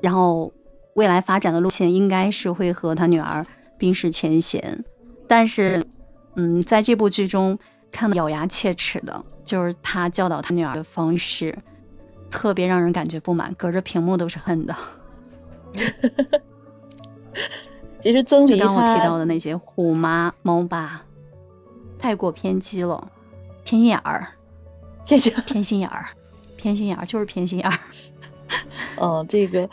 [0.03, 0.53] 然后
[0.93, 3.47] 未来发展的路线应该是会和他女儿
[3.79, 4.85] 冰释前嫌，
[5.27, 5.87] 但是。
[6.41, 7.59] 嗯，在这部剧中
[7.91, 11.59] 看的咬牙切齿的，就是他教导他女儿的方式，
[12.31, 14.77] 特别让人感觉不满，隔着屏幕都是恨的。
[18.01, 21.03] 其实曾黎就刚我提到的那些虎妈猫爸，
[21.99, 23.11] 太过偏激了，
[23.65, 24.29] 偏心眼儿，
[25.05, 26.07] 偏心偏心眼儿，
[26.57, 27.81] 偏心眼儿就是偏心眼儿。
[29.01, 29.69] 嗯，这个。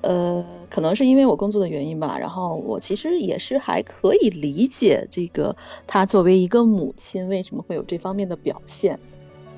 [0.00, 5.54] 呃，可能是因为我工作的原因吧，然后我其实也是还可以理解这个
[5.88, 8.96] 她作为一个母亲为什么会有这方面的表现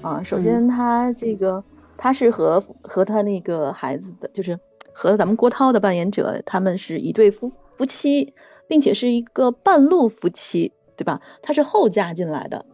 [0.01, 0.23] 啊。
[0.23, 1.63] 首先，她这个
[1.99, 4.59] 她是和和她那个孩子的，就是
[4.95, 8.33] 和咱们郭涛的扮演者，他们是一对夫夫妻，
[8.67, 11.21] 并且是一个半路夫妻，对吧？
[11.43, 12.65] 她是后嫁进来的，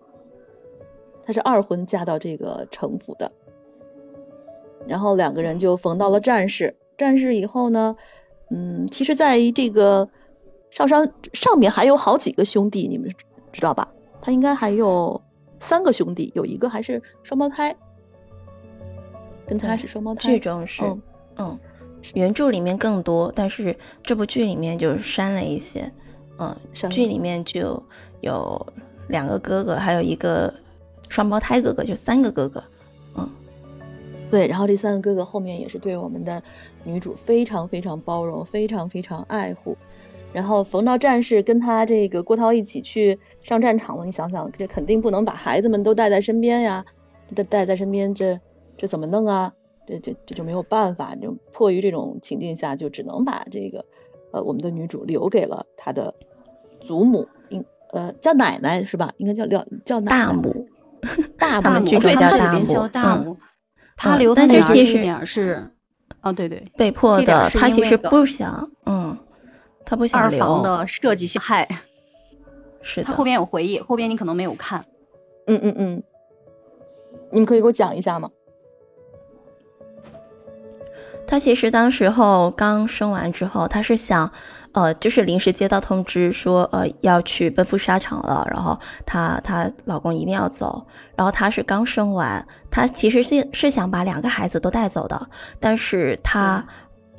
[1.25, 3.33] 她是二婚嫁到这个城府的，
[4.89, 6.77] 然后两个人就逢到了战事。
[6.97, 7.97] 战事以后呢，
[8.51, 10.09] 嗯，其实在这个
[10.71, 13.11] 少商上面还有好几个兄弟，你们
[13.53, 13.89] 知道吧？
[14.21, 15.23] 他应该还有
[15.59, 17.77] 三个兄弟，有一个还是双胞胎，
[19.47, 20.23] 跟他是双胞胎。
[20.23, 20.83] 剧中是，
[21.37, 21.59] 嗯，
[22.15, 25.93] 原著里面更多，但是这部剧里面就删了一些，
[26.39, 26.57] 嗯，
[26.91, 27.83] 剧里面就
[28.21, 28.67] 有
[29.09, 30.55] 两个哥哥，还有一个
[31.09, 32.65] 双胞胎哥哥，就三个哥哥。
[34.31, 36.43] 对，然后这三个哥哥后面也是对我们的
[36.85, 39.77] 女主非常非常包容，非常非常爱护。
[40.33, 44.05] 然后逢到战士，跟他这个郭涛一起去上战场了。
[44.05, 46.85] 你想想，这肯定不能把孩子们都带在身边呀，
[47.35, 48.39] 带带在身边，这
[48.77, 49.53] 这怎么弄啊？
[49.87, 53.85] 这这这就没有办法，就迫于这种情境下，就只能把这个
[54.33, 56.13] 呃我们的女主留给了他的
[56.81, 59.15] 祖母，应呃叫奶奶是吧？
[59.17, 60.67] 应该叫叫叫大母，
[61.39, 62.15] 大母，对，
[62.67, 63.39] 叫大母。
[63.97, 65.71] 他留的其实点是，
[66.21, 67.49] 啊对对，被迫的。
[67.51, 69.19] 他其实不想，嗯，
[69.85, 70.45] 他不想留。
[70.45, 71.81] 二房的设计陷害，
[72.83, 74.85] 是他后边有回忆，后边你可能没有看。
[75.47, 76.03] 嗯嗯嗯，
[77.31, 78.31] 你们可以给我讲一下吗？
[81.27, 84.33] 他其实当时候刚生完之后，他是想，
[84.77, 90.87] 呃，就是临时接到通知说，呃，要去奔赴沙场了，然后她她老公一定要走，
[91.17, 96.67] 然后她是刚生完，她其实是是想把两个孩子都带走的，但是她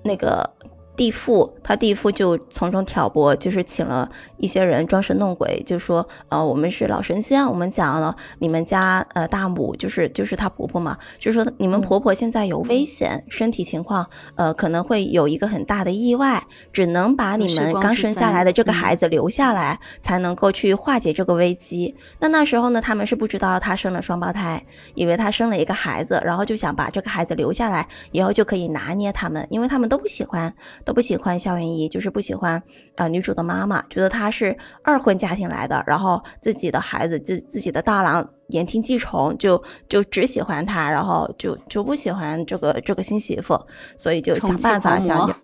[0.04, 0.52] 那个。
[0.98, 21.96] 地父，他地父就从中挑拨，就是请了一些人装神弄鬼，就说，呃，我们是老神仙，我们讲了你们家呃大母就是就是她婆婆嘛，就说你们婆婆现在有危险，身体情况呃可能会有一个很大的意外，只能把你们刚生下来的这个孩子留下来，才能够去化解这个危机。
[22.20, 30.56] 那那时候呢，他们是不知道她生了双胞胎，以为她生了一个孩子，然后就想把这个孩子留下来，以后就可以拿捏他们，因为他们都不喜欢。
[30.88, 32.64] 都不喜欢校园一，就是不喜欢
[32.96, 43.66] 啊女主的妈妈，觉得她是二婚嫁进来的，然后自己的孩子自自己的大郎言听计从，就就只喜欢她，然后就就不喜欢这个这个新媳妇，
[43.98, 45.36] 所以就想办法想，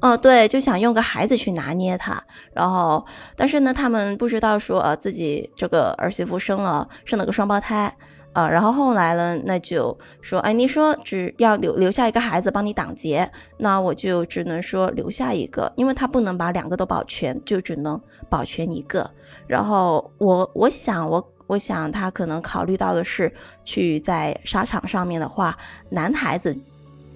[0.00, 7.96] 哦对，就想用个孩子去拿捏她，然后但是呢，他们不知道说呃自己这个儿媳妇生了生了个双胞胎。
[8.38, 19.10] 啊，然后后来呢，那就说，哎，你说只要留留下一个孩子帮你挡劫，那我就只能说留下一个，因为他不能把两个都保全，就只能保全一个。
[19.48, 26.58] 然后我我想我我想他可能考虑到的是，去在沙场上面的话，男孩子。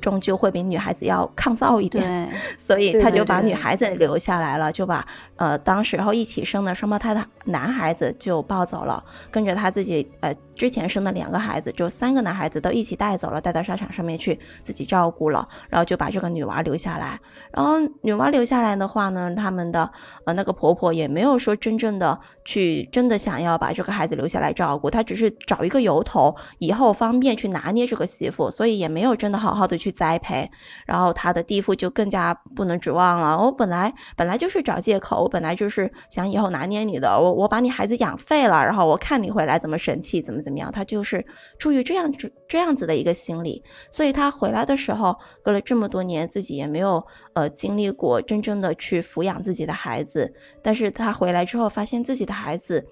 [0.02, 17.20] 终究会比女孩子要抗造一点， 所以他就把女孩子留下来了，就把呃当时候一起生的双胞胎的男孩子就抱走了，跟着他自己呃之前生的两个孩子，就三个男孩子都一起带走了，带到沙场上面去自己照顾了，然后就把这个女娃留下来。
[17.52, 19.92] 然后女娃留下来的话呢，他们的
[20.24, 29.91] 呃那个婆婆也没有说真正的去真的想要把这个孩子留下来照顾，她只是找一个由头，以后方便去拿捏这个媳妇，所以也没有真的好好的去。
[29.92, 30.50] 栽培，
[30.86, 33.38] 然后他的弟父就更加不能指望了。
[33.38, 40.72] 我本来本来就是找借口，我本来就是想以后拿捏你的，我我把你孩子养废了，然后我看你回来怎么生气，怎么怎么样。
[40.72, 41.26] 他就是
[41.58, 50.34] 出于这样这这样子的一个心理，所以他回来的时候，隔了这么多年，自己也没有呃经历过真正的去抚养自己的孩子。
[50.62, 52.86] 但是他回来之后，发现自己的孩子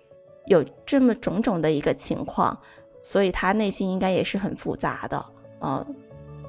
[0.46, 2.60] 有这么种种的一个情况，
[3.00, 5.26] 所以他内心应该也是很复杂的，
[5.60, 5.96] 嗯。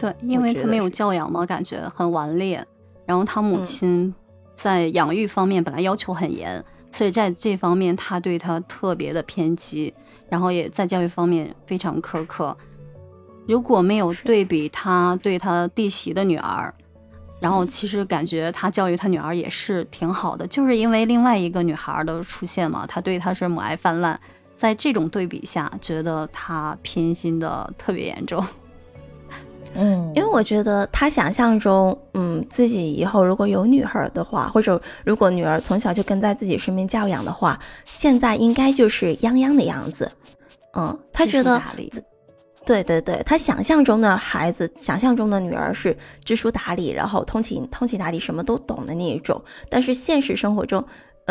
[0.02, 2.66] 对，因为他没有教养嘛，感觉很顽劣。
[3.06, 4.16] 然后他母亲
[4.56, 9.94] 在养育方面本来要求很严，所以在这方面他对他特别的偏激，
[10.28, 12.58] 然后也在教育方面非常苛刻。
[13.48, 16.74] 如果没有对比他对他弟媳的女儿，
[17.40, 24.20] 然后其实感觉他教育他女儿也是挺好的，就是因为另外一个女孩的出现嘛，他对她是母爱泛滥。
[24.56, 28.46] 在这种对比下，觉得他偏心的特别严重。
[29.74, 40.12] 嗯，因为我觉得他想象中，嗯，自己以后如果有女儿的话，或者如果女儿从小就跟在自己身边教养的话，现在应该就是泱泱的样子。
[40.74, 41.62] 嗯，他觉得，
[42.64, 49.44] 对对对，他想象中的孩子，想象中的女儿是知书达理，然后通情通情达理，什么都懂的那一种。
[49.70, 50.86] 但是现实生活中，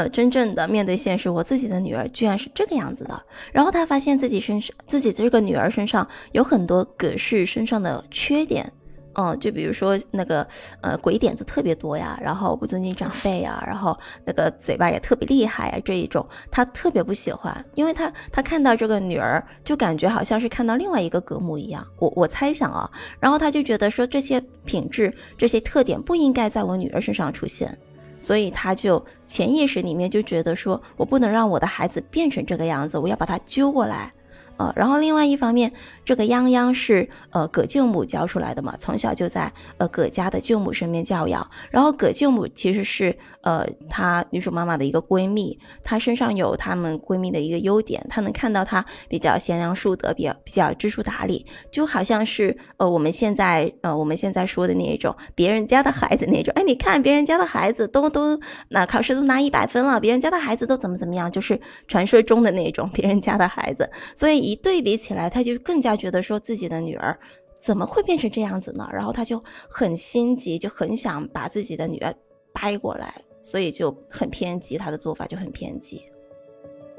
[0.09, 3.25] 真正的面对现实，我自己的女儿居然是这个样子的。
[3.53, 8.73] 然后他发现自己身上，自己这个女儿身上有很多葛氏身上的缺点，
[9.15, 10.49] 嗯，就比如说那个
[10.81, 27.79] 呃鬼点子特别多呀，然后不尊敬长辈呀，然后那个嘴巴也特别厉害呀，这一种他特别不喜欢，因为他他看到这个女儿就感觉好像是看到另外一个格母一样，我我猜想啊，然后他就觉得说这些品质这些特点不应该在我女儿身上出现。
[28.21, 34.13] 所以他就潜意识里面就觉得说，我不能让我的孩子变成这个样子，我要把他揪过来。
[34.61, 35.73] 呃，然后另外一方面，
[36.05, 41.51] 这个泱泱是呃葛舅母教出来的嘛，从小就在呃葛家的舅母身边教养。
[41.71, 64.50] 然后葛舅母其实是呃她女主妈妈的一个闺蜜，她身上有她们闺蜜的一个优点，她能看到她比较贤良淑德，比较比较知书达理，就好像是呃我们现在呃我们现在说的那种别人家的孩子那种，哎你看别人家的孩子都都那考试都拿一百分了，别人家的孩子都怎么怎么样，就是传说中的那种别人家的孩子，所以。
[64.51, 67.21] 一对比起来，他就更加觉得说自己的女儿
[67.57, 68.89] 怎么会变成这样子呢？
[68.93, 72.17] 然后他就很心急，就很想把自己的女儿
[72.53, 76.03] 掰过来，所以就很偏激，他的做法就很偏激。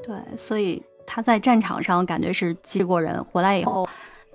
[0.02, 3.86] 对，所以他在战场上感觉是激过人，回来以后，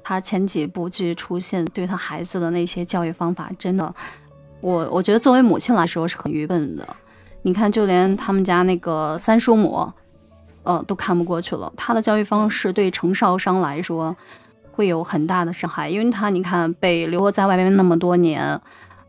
[0.04, 3.96] 他前几部剧出现对他孩子的那些教育方法，真的，
[4.62, 6.96] 我我觉得作为母亲来说是很愚笨的。
[7.42, 9.94] 你看，就连他们家那个三叔母。
[10.68, 11.72] 呃，都看不过去了。
[11.78, 14.18] 他的教育方式对程少商来说，
[14.74, 18.60] 会有很大的伤害，因为他你看被流落在外面那么多年，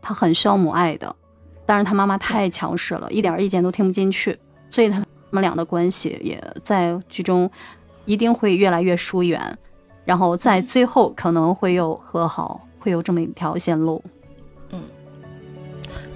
[0.01, 1.17] 他很需要母爱的，
[1.65, 4.39] 但是他妈妈太强势了，一点意见都听不进去，
[4.69, 7.51] 所以他们俩的关系也在剧中
[8.05, 9.57] 一定会越来越疏远，
[10.05, 14.01] 然后在最后可能会有和好，会有这么一条线路。
[14.71, 14.79] 嗯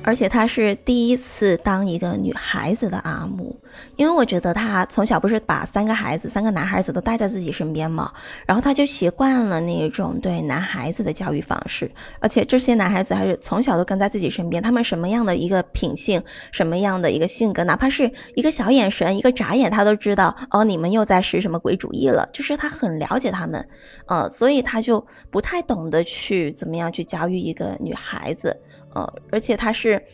[0.03, 3.59] 而且她是第一次当一个女孩子的阿母，
[3.95, 8.13] 因为我觉得她从小不是把三个孩子，三个男孩子都带在自己身边嘛，
[8.45, 23.69] 然后她就习惯了那种对男孩子的教育方式，而且这些男孩子还是从小都跟在自己身边，他们什么样的一个品性，什么样的一个性格，哪怕是一个小眼神，一个眨眼，他都知道哦，你们又在使什么鬼主意了，就是他很了解他们，
[24.07, 28.61] 呃，所以他就不太懂得去怎么样去教育一个女孩子。
[28.93, 30.05] 呃，而且他是，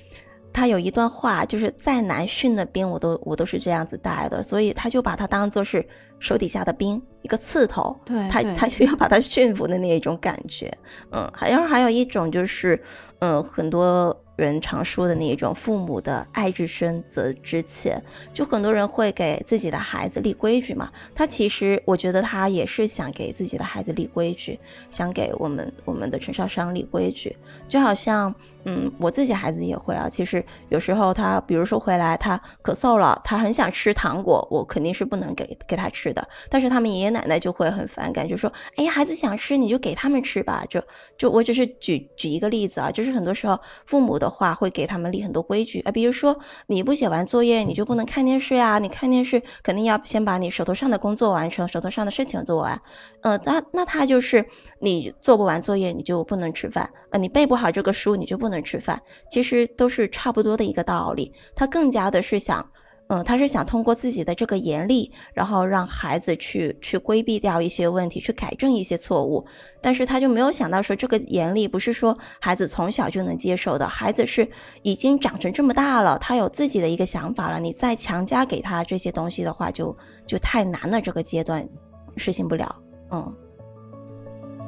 [0.54, 5.88] 他有一段话，就是再难训的兵，我都我都是这样子带的，所以他就把他当做是
[6.20, 10.78] 手底下的兵，一个刺头，对，他他就要把他驯服的那一种感觉，
[11.12, 12.84] 嗯，还有还有一种就是，
[13.20, 14.24] 嗯，很多。
[14.40, 18.04] 人常说的那一种父母的爱之深责之切，
[18.34, 20.94] 就很多人会给自己的孩子立规矩嘛。
[21.14, 24.62] 他其实我觉得他也是想给自己的孩子立规矩，
[24.92, 27.36] 想给我们我们的陈少商立规矩。
[27.68, 28.34] 就好像
[28.70, 30.10] 嗯，我自己孩子也会啊。
[30.10, 36.30] 其实有时候他比如说回来他咳嗽了，他很想吃糖果，我肯定是不能给给他吃的。
[36.50, 40.64] 但是他们爷爷奶奶就会很反感，就说哎孩子想吃你就给他们吃吧。
[40.70, 40.84] 就
[41.18, 44.30] 就我只是举举一个例子啊，就是很多时候父母的。
[44.30, 52.82] 话会给他们立很多规矩啊，比如说你不写完作业你就不能看电视呀，你看电视肯定要先把你手头上的工作完成，手头上的事情做完。
[53.22, 54.46] 呃，那那他就是
[54.80, 61.34] 你做不完作业你就不能吃饭啊，你背不好这个书你就不能吃饭，其实都是差不多的一个道理。
[61.56, 62.72] 他更加的是想。
[63.12, 69.48] 嗯，他是想通过自己的这个严厉，然后让孩子去去规避掉一些问题，去改正一些错误。
[69.82, 74.52] 但是他就没有想到说，这个严厉不是说孩子从小就能接受的，孩子是
[74.84, 79.98] 已经长成这么大了，他有自己的一个想法了，你再强加给他这些东西的话，就
[80.28, 81.02] 就太难了。
[81.02, 81.68] 这个阶段
[82.16, 82.76] 实行不了。
[83.10, 83.36] 嗯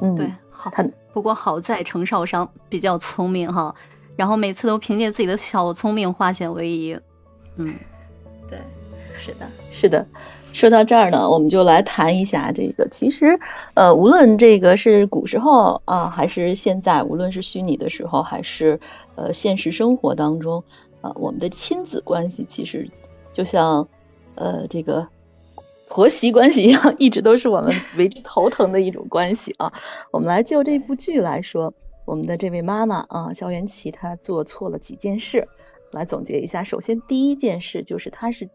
[0.02, 0.32] 嗯，对，
[0.70, 0.84] 好。
[1.12, 3.74] 不过好在程少商比较聪明哈，
[4.16, 6.98] 然后每次都凭借自己的小聪明化险为夷。
[7.56, 7.74] 嗯。
[8.48, 8.58] 对，
[9.18, 10.06] 是的，是的。
[10.52, 12.86] 说到这儿呢，我们就来谈一下这个。
[12.90, 13.38] 其实，
[13.74, 18.78] 呃，无论这个是古时候啊，还是现在，无论是虚拟的时候，还是
[19.14, 20.62] 呃现实生活当中，
[21.00, 22.86] 啊，我们的亲子关系其实
[23.32, 23.88] 就像
[24.34, 25.08] 呃这个
[25.92, 29.70] 婆媳关系一样，一直都是我们 为之头疼的一种关系啊。
[30.10, 31.70] 我们来就这部剧来说，
[32.06, 35.46] 我们的这位妈妈啊，萧元琪她做错了几件事。
[35.90, 38.48] 来总结一下，首先第一件事就是她是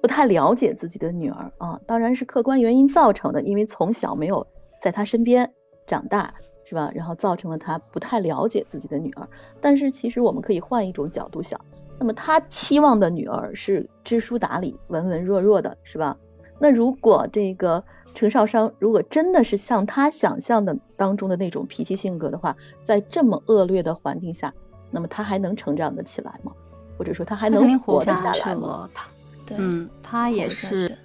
[0.00, 4.46] 不太了解自己的女儿啊，当然是客观原因造成的，因为从小没有
[4.80, 5.52] 在她身边
[5.86, 6.32] 长大，
[6.64, 6.90] 是吧？
[6.94, 9.28] 然后造成了她不太了解自己的女儿。
[9.60, 11.60] 但是其实我们可以换一种角度想，
[11.98, 16.16] 那么他期望的女儿是知书达理、文文弱弱的，是吧？
[16.62, 17.82] 那如果这个
[18.14, 24.54] 陈少商如果真的是像他想象的当中的那种脾气性格的话，在这么恶劣的环境下，
[24.92, 26.52] 那么他还能成长得起来吗？
[26.96, 28.88] 或者说他还能活得下来吗？
[28.94, 29.08] 他，
[29.56, 30.96] 嗯，他也是，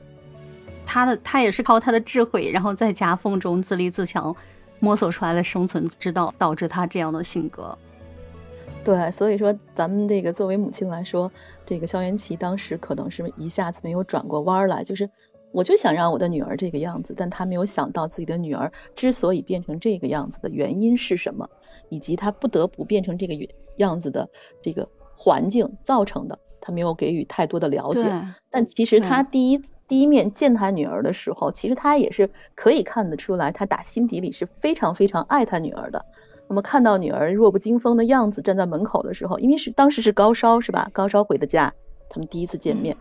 [0.86, 4.36] 他的他也是靠他的智慧，然后在夹缝中自立自强，
[4.78, 7.76] 摸索出来的生存之道，导致他这样的性格。
[8.84, 11.32] 对，所以说咱们这个作为母亲来说，
[11.66, 15.10] 这个萧元琪当时可能是一下子没有转过弯来，就是
[15.52, 21.50] 我就想让我的女儿这个样子，但他没有想到自己的女儿之所以变成这个样子的原因是什么，
[21.90, 23.34] 以及他不得不变成这个
[23.78, 24.30] 样子的
[24.62, 24.88] 这个。
[25.20, 28.08] 环境造成的，他没有给予太多的了解。
[28.52, 36.06] 但其实他第一第一面见他女儿的时候，其实他也是可以看得出来，他打心底里是非常非常爱他女儿的。
[36.48, 40.88] 那么看到女儿弱不禁风的样子，站在门口的时候，因为是当时是高烧是吧？
[40.94, 41.74] 高烧回的家，
[42.10, 42.96] 他们第一次见面。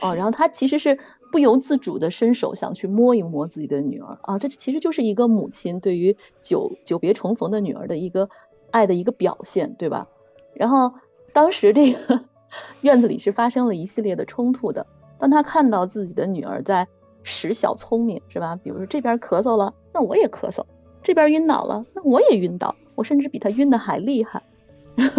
[0.00, 0.98] 哦，然后他其实是
[1.32, 8.28] 不由自主的伸手想去摸一摸自己的女儿啊，这其实就是一个母亲对于久久别重逢的女儿的一个
[8.70, 10.06] 爱的一个表现，对吧？
[10.54, 10.92] 然后。
[11.34, 12.26] 当时这个
[12.82, 14.86] 院子里是发生了一系列的冲突的。
[15.18, 16.86] 当他看到自己的女儿在
[17.22, 18.54] 使小聪明，是吧？
[18.62, 20.62] 比如说这边咳嗽了，那我也咳嗽；
[21.02, 22.76] 这边晕倒了，那我也晕倒。
[22.96, 24.42] 我甚至比他晕的还厉害。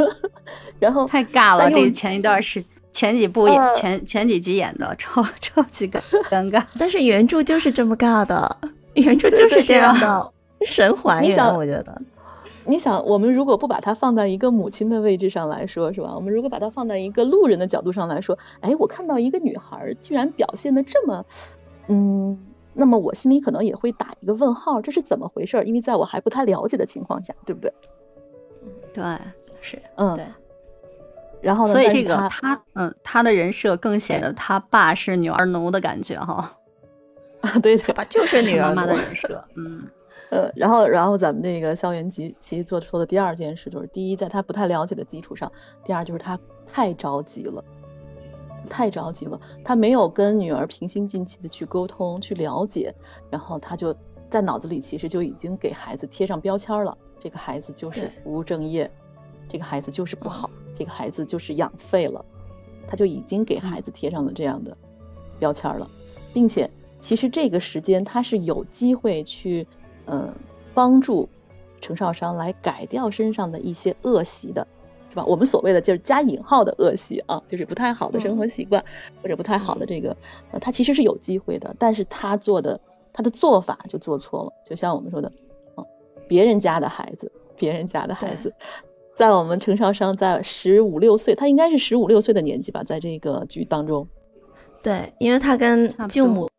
[0.78, 6.64] 然后太尬了，这前一段是前几部演前前几集演的， 超超级尴尴尬。
[6.80, 8.58] 但是原著就是这么尬的，
[8.94, 10.32] 原著就是这样的，
[10.66, 12.02] 神还原，我觉得。
[12.66, 16.14] 你想，我们如果不把它放在一个母亲的位置上来说，是吧？
[16.16, 21.26] 我们如果把它放在一个路人的角度上来说，哎，我看到一个女孩居然表现的这么，
[21.90, 22.40] 嗯，
[22.74, 25.62] 那么我心里可能也会打一个问号，这是怎么回事？
[25.66, 27.74] 因为在我还不太了解的情况下，对不对？
[28.94, 29.04] 对，
[29.60, 30.24] 是，嗯，对。
[31.44, 31.74] 然后呢？
[31.74, 36.58] 所以这个他他，嗯，他的人设更显得他爸是女儿奴的感觉哈。
[37.42, 39.88] 啊， 对对，爸就是女儿 妈的人设，嗯。
[40.32, 45.52] 呃，然后，然后咱们这个校园集其实做出的第二件事就是，第一，在他不太了解的基础上，
[45.84, 47.64] 第二就是他太着急了，
[48.68, 52.92] 太着急了，他没有跟女儿平心静气的去沟通、去了解，
[53.30, 53.96] 然后他就
[54.28, 58.90] 在脑子里其实就已经给孩子贴上标签了，这个孩子就是不务正业，
[59.48, 62.24] 这个孩子就是不好，这个孩子就是养废了，
[62.88, 64.76] 他就已经给孩子贴上了这样的
[65.40, 65.90] 标签了，
[66.34, 66.70] 并且
[67.00, 69.68] 其实这个时间他是有机会去。
[70.06, 70.30] 嗯，
[70.74, 71.30] 帮助
[71.80, 74.68] 程少商来改掉身上的一些恶习的，
[75.10, 75.24] 是吧？
[75.24, 78.84] 我们所谓的就是加引号的恶习啊，就是不太好的生活习惯
[79.22, 80.14] 或者不太好的这个，
[80.52, 82.78] 呃，他其实是有机会的，但是他做的
[83.14, 84.52] 他的做法就做错了。
[84.66, 85.32] 就像我们说的，
[85.78, 85.86] 嗯，
[86.28, 88.54] 别人家的孩子，别人家的孩子，
[89.14, 94.08] 在我们程少商在十五六岁，他应该是十五六岁的年纪吧，在这个剧当中，
[94.82, 96.50] 对，因为他跟舅母。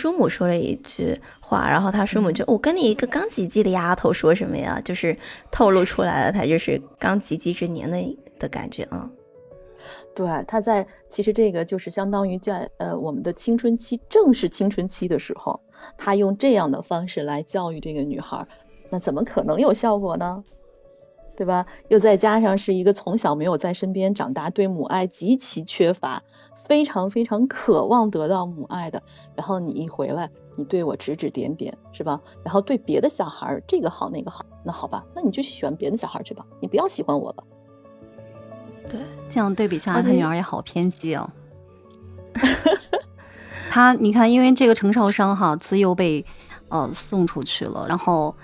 [0.00, 4.80] 叔母说了一句话，然后他叔母就我跟你一个刚及笄的丫头说什么呀？
[4.80, 5.18] 就是
[5.50, 9.10] 透露出来了，他就是刚及笄之年的的感觉啊。
[10.14, 15.58] 对，他在其实这个就是相当于在呃我们的青春期，正是青春期的时候，
[15.96, 18.46] 他用这样的方式来教育这个女孩，
[18.90, 20.44] 那怎么可能有效果呢？
[21.38, 21.66] 对吧？
[21.86, 26.24] 又再加上是一个从小没有在身边长大，对母爱极其缺乏，
[26.66, 29.04] 非常非常渴望得到母爱的。
[29.36, 32.20] 然后你一回来，你对我指指点点，是吧？
[32.42, 37.44] 然后对别的小孩这个好那个好，那好吧，那你就喜欢别的小孩去吧，你不要喜欢我了。
[38.90, 41.30] 对，这样对比下来，他女儿也好偏激哦。
[43.70, 46.26] 他，你看，因为这个程少商哈，自幼被
[46.68, 48.34] 呃送出去了，然后。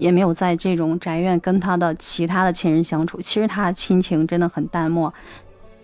[0.00, 5.14] 也没有在这种宅院跟他的其他的亲人相处，其实他的亲情真的很淡漠。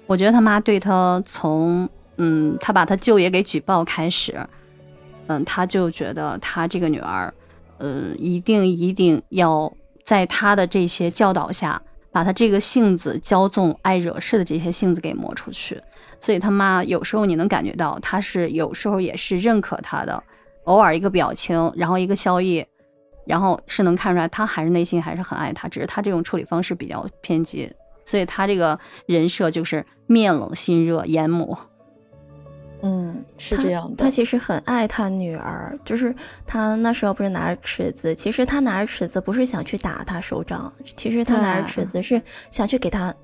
[0.07, 4.49] 我觉得他妈对他从嗯，他把他舅爷给举报开始，
[5.27, 7.35] 嗯，他就觉得他这个女儿，
[7.79, 15.83] 嗯，一定一定要在他的这些教导下，把他这个性子骄纵、爱惹事的这些性子给磨出去。
[16.21, 20.23] 所以他妈有时候你能感觉到，他是有时候也是认可他的，
[20.65, 22.67] 偶尔一个表情，然后一个笑意。
[23.27, 27.73] 然后是能看出来，他还是内心还是很爱他，只是他这种处理方式比较偏激，
[28.05, 31.59] 所以他这个人设就是面冷心热，严母。
[32.83, 34.05] 嗯，是这样的。
[34.05, 36.15] 他其实很爱他女儿，就是
[36.47, 43.15] 他那时候不是拿着尺子，其实他拿着尺子不是想去打他手掌，其实他拿着尺子是想去给他。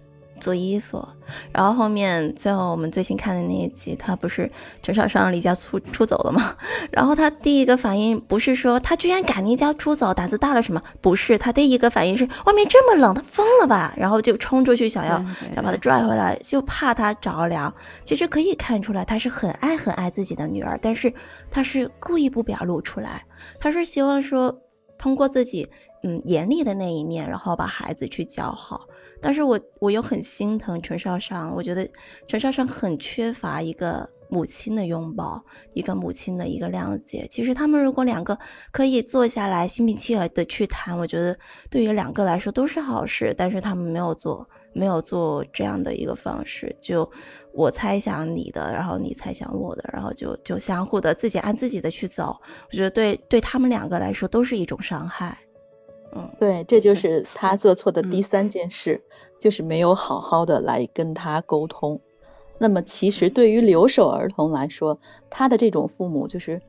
[0.42, 1.08] 做衣服，
[1.52, 4.50] 然后后面最后我们最新看的那一集，他不是
[4.82, 6.56] 陈少商离家出出走了吗？
[6.90, 10.82] 然后他第一个反应不是说他居然敢离家出走，胆子大了什么？
[11.00, 13.94] 不是，他第一个反应是外面这么冷，他疯了吧？
[13.96, 15.24] 然后就冲出去想要
[15.54, 17.74] 想把他拽回来，就怕他着凉。
[18.02, 21.14] 其实可以看出来他是很爱很爱自己的女儿，但是
[21.52, 23.26] 他是故意不表露出来，
[23.60, 24.58] 他是希望说
[24.98, 25.70] 通过自己
[26.02, 28.88] 嗯严厉的那一面，然后把孩子去教好。
[29.22, 31.88] 但是我我又很心疼陈少商，我觉得
[32.26, 37.28] 陈少商很缺乏一个母亲的拥抱，一个母亲的一个谅解。
[37.30, 38.38] 其实他们如果两个
[38.72, 41.38] 可以坐下来心平气和的去谈，我觉得
[41.70, 43.34] 对于两个来说都是好事。
[43.38, 47.12] 但是他们没有做，没有做这样的一个方式，就
[47.52, 52.40] 我猜想你的，然后你猜想我的，然后就就相互的自己按自己的去走。
[52.70, 55.38] 我觉得对对他们两个来说都是一种伤害。
[56.14, 59.02] 嗯，对，这就是他做错的第三件事，
[59.40, 61.98] 就是没有好好的来跟他沟通。
[62.58, 64.98] 那么，其实对于留守儿童来说，
[65.30, 66.60] 他的这种父母就是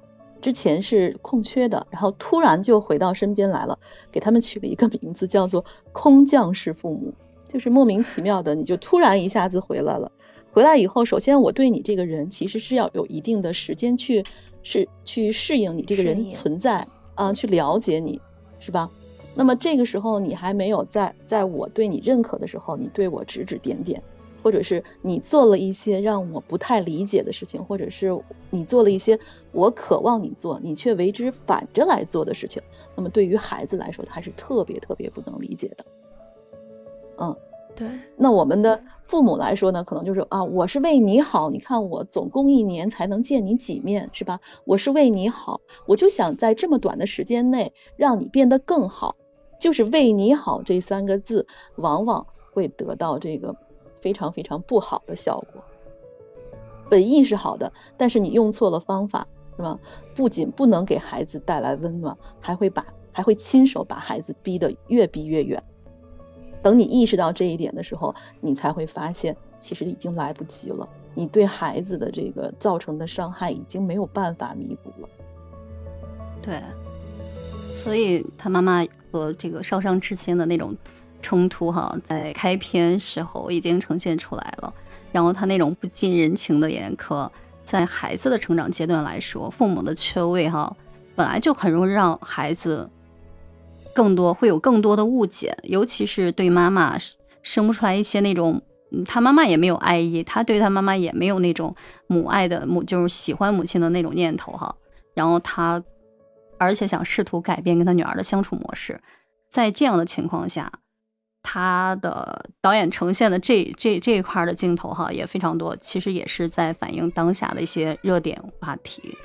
[0.42, 3.78] 之前是空缺的，然后突然就回到身边来了，
[4.12, 7.14] 给他们取了一个名字叫做“空降式父母”，
[7.48, 10.12] 就是莫名其妙的，你就突然一下子回来了。
[10.52, 14.24] 回来以后，首先我对你这个人其实是要有一定的时间去
[14.64, 18.20] 是去适应你这个人存在啊，去了解你，
[18.60, 18.90] 是吧？
[19.36, 24.02] 那么这个时候，你还没有在在我对你认可的时候，你对我指指点点，
[24.44, 28.16] 或者是你做了一些让我不太理解的事情，或者是
[28.52, 29.20] 你做了一些
[29.52, 32.62] 我渴望你做，你却为之反着来做的事情。
[32.96, 35.86] 那么对于孩子来说，他是特别特别不能理解的。
[37.18, 37.36] 嗯，
[37.76, 37.88] 对。
[38.16, 44.40] 那我们的父母来说呢，可能就是啊，我是为你好，你看我总共一年才能见你几面，是吧？
[44.66, 49.16] 我是为你好，我就想在这么短的时间内让你变得更好。
[49.64, 51.48] 就是为你好这三个字，
[51.78, 53.56] 往往会得到这个
[54.02, 55.64] 非常非常不好的效果。
[56.90, 59.80] 本意是好的，但是你用错了方法，是吧？
[60.16, 65.64] 不仅不能给孩子带来温暖，还会把还会亲手把孩子逼得越逼越远。
[66.62, 70.90] 等你意识到这一点的时候，你才会发现，其实已经来不及了。
[71.14, 75.08] 你对孩子的这个造成的伤害已经没有办法弥补了。
[76.42, 76.62] 对，
[77.74, 80.76] 所以他妈妈和这个烧伤之间的那种
[81.22, 84.74] 冲突，哈，在开篇时候已经呈现出来了。
[85.12, 87.30] 然后他那种不近人情的严苛，
[87.64, 90.76] 在孩子的成长阶段来说，父母的缺位，哈，
[91.16, 92.90] 本来就很容易让孩子。
[93.94, 96.98] 更多会有更多的误解，尤其是对妈妈
[97.44, 98.64] 生不出来一些那种，
[99.06, 101.76] 他妈妈也没有爱意，他对他妈妈也没有那种
[102.08, 104.78] 母爱的母，就是喜欢母亲的那种念头哈。
[105.14, 105.84] 然后他，
[106.64, 109.02] 而且想试图改变跟他女儿的相处模式，
[109.50, 110.80] 在这样的情况下，
[111.44, 119.18] 他的导演呈现的这这这一块的镜头哈也非常多，其实也是在反映当下的一些热点话题。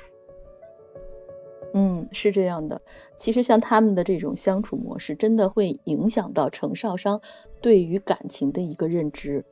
[1.73, 2.81] 嗯，是这样的。
[3.15, 7.21] 其实像他们的这种相处模式，真的会影响到程少商
[7.61, 9.45] 对于感情的一个认知。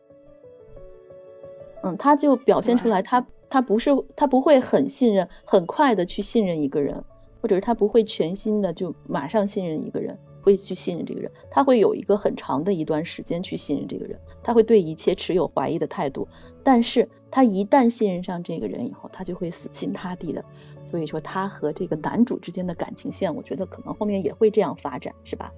[1.84, 7.04] 嗯，他就表现出来，他他不是他不会很信任，很快的去信任一个人，
[7.48, 11.32] 或者是他不会全心的就马上信任一个人，会去信任这个人。
[11.50, 16.28] 他会有一个很长的一段时间去信任这个人，他会对一切持有怀疑的态度。
[16.62, 20.44] 但是他一旦信任上这个人以后，他就会死心塌地的。
[20.86, 25.54] 所以说，他和这个男主之间的感情线，我觉得可能后面也会这样发展，是吧？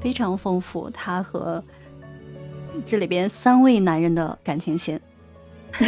[0.00, 1.62] 非常丰富，他和
[2.84, 5.00] 这里边三位男人的感情线。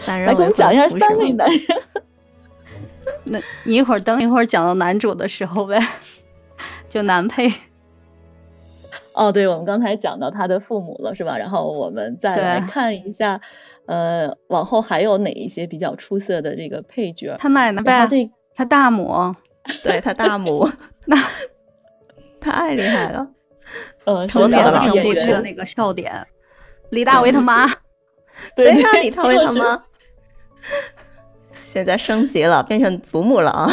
[0.00, 1.60] 三人来给我们讲一下三位男人。
[3.30, 5.80] 那你一会儿等一会儿讲到男主的时候呗，
[6.88, 7.52] 就男配。
[9.12, 11.38] 哦，对，我们刚才讲到他的父母了，是吧？
[11.38, 13.40] 然后我们再来看一下。
[13.86, 17.36] 呃，往后还有哪一些比较出色的这个配角？
[17.38, 19.34] 他奶奶呗，这他大母，
[19.82, 20.68] 对他大母，
[21.06, 21.16] 那
[22.38, 23.28] 太厉害了。
[24.04, 26.26] 呃，成年了整部剧的那个笑点，
[26.90, 27.66] 李大为他妈，
[28.54, 29.82] 对呀，李大为他妈，
[31.58, 33.70] 现在升级了，变成祖母了啊。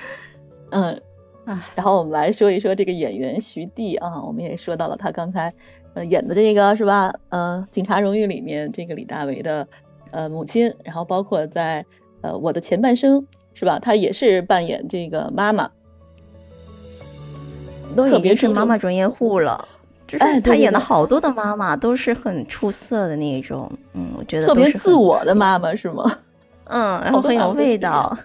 [0.70, 1.00] 嗯，
[1.74, 5.52] 然后我们来说一说这个演员徐娣啊，我们也说到了他刚才。
[6.08, 7.12] 演的这个是吧？
[7.30, 9.66] 嗯，《警察荣誉》里面这个李大为的
[10.12, 11.84] 呃母亲，然后包括在
[12.20, 13.80] 呃我的前半生是吧？
[13.80, 15.72] 她也是扮演这个妈妈，
[17.96, 19.66] 都已经是妈妈专业户了。
[20.06, 26.18] 就是她演的好多的妈妈都是很出色的那种，嗯，我觉得特别自我的妈妈是吗？
[26.68, 28.18] 嗯，然后很有味道。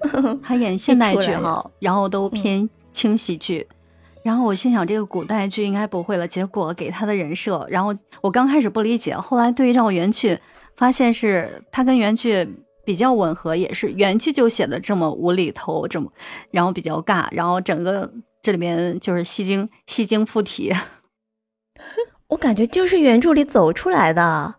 [0.42, 3.68] 他演 现代剧哈，然后都偏轻喜剧。
[4.22, 6.28] 然后我心想，这个古代剧应该不会了。
[6.28, 10.40] 结果给他的人设，然后我刚开始不理解，后来对照原剧，
[10.76, 12.56] 发现是他跟原剧
[12.86, 16.12] 比较吻合，也是原剧就写的这么无厘头，这么
[16.50, 20.72] 然后比较尬，然后整个这里面就是戏精戏精附体。
[22.28, 24.54] 我感觉就是原著里走出来的。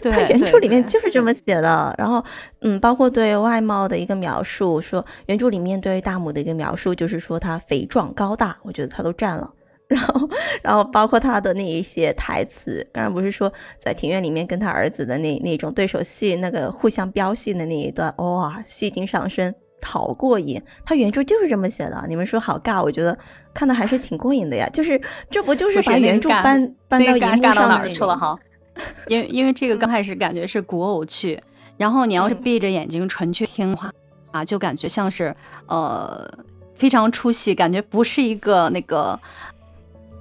[0.00, 2.24] 他原著里面就是这么写的，然后
[2.60, 9.54] 嗯，包括对外貌的一个描述，说原著里面对大母的一个描述就是说她肥壮高大，我觉得她都占了。
[9.92, 10.30] 然后
[10.62, 20.62] 然后包括他的那一些台词，刚刚不是说在庭院里面跟他儿子的那那种对手戏，那个互相飙戏的那一段，哇，戏精上身，好过瘾。
[20.86, 23.18] 他原著就是这么写的，你们说好尬，我觉得
[23.52, 24.70] 看的还是挺过瘾的呀。
[24.72, 28.38] 就是这不就是把原著搬搬到荧幕上哪儿去了哈？
[29.08, 31.42] 因为因为这个刚开始感觉是古偶剧，
[31.76, 33.92] 然后你要是闭着眼睛纯去听话
[34.30, 36.44] 啊，就感觉像是呃
[36.74, 39.20] 非常出戏，感觉不是一个那个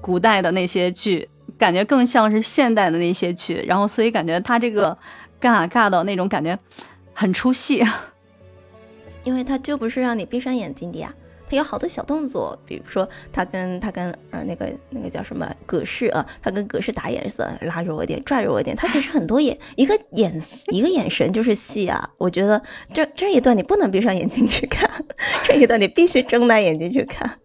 [0.01, 4.97] 古代的那些剧，感觉更像是现代的那些剧，然后所以感觉他这个
[5.39, 6.59] 尬尬的那种感觉
[7.13, 7.85] 很出戏，
[9.23, 11.13] 因为他就不是让你闭上眼睛的呀。
[11.51, 20.41] 他有好多小动作，比如说他跟他跟呃那个那个叫什么葛饰啊，他跟葛饰打眼色，拉着我点，拽着我点，他其实很多眼一个眼
[20.71, 22.11] 一个眼神就是戏啊。
[22.17, 25.03] 我觉得这这一段你不能闭上眼睛去看，
[25.43, 27.39] 这一段你必须睁大眼睛去看，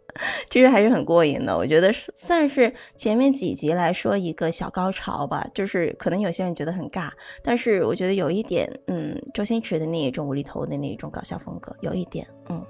[0.50, 1.58] 其实还是很过瘾的。
[1.58, 7.10] 我觉得算是前面几集来说一个小高潮吧，就是可能有些人觉得很尬，
[7.42, 12.64] 但是我觉得有一点嗯周星驰的那一种无厘头的那一种搞笑风格，有一点嗯。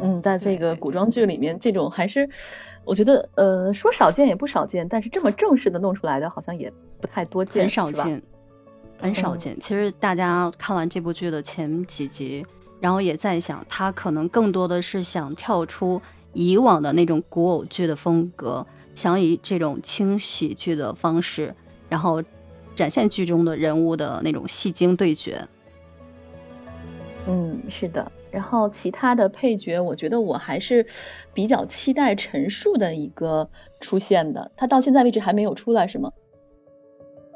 [0.00, 2.28] 嗯，在这个古装剧里面，这种还是
[2.84, 8.22] 我觉得，呃，说少见也不少见，但是这么正式的弄出来的，好像也不太多见，很少见，
[8.98, 9.58] 很少见。
[9.60, 12.44] 其实大家看完这部剧的前几集，
[12.80, 21.54] 然后也在想，他可能更多的是想跳出以往的那种古偶剧的风格，想以这种轻喜剧的方式，
[21.88, 22.22] 然后
[22.74, 25.48] 展现剧中的人物的那种戏精对决。
[27.26, 28.12] 嗯，是的。
[28.34, 30.84] 然后其他的配角，我觉得我还是
[31.32, 33.48] 比较期待陈数的一个
[33.80, 34.50] 出现的。
[34.56, 36.10] 他到现在为止还没有出来，是吗？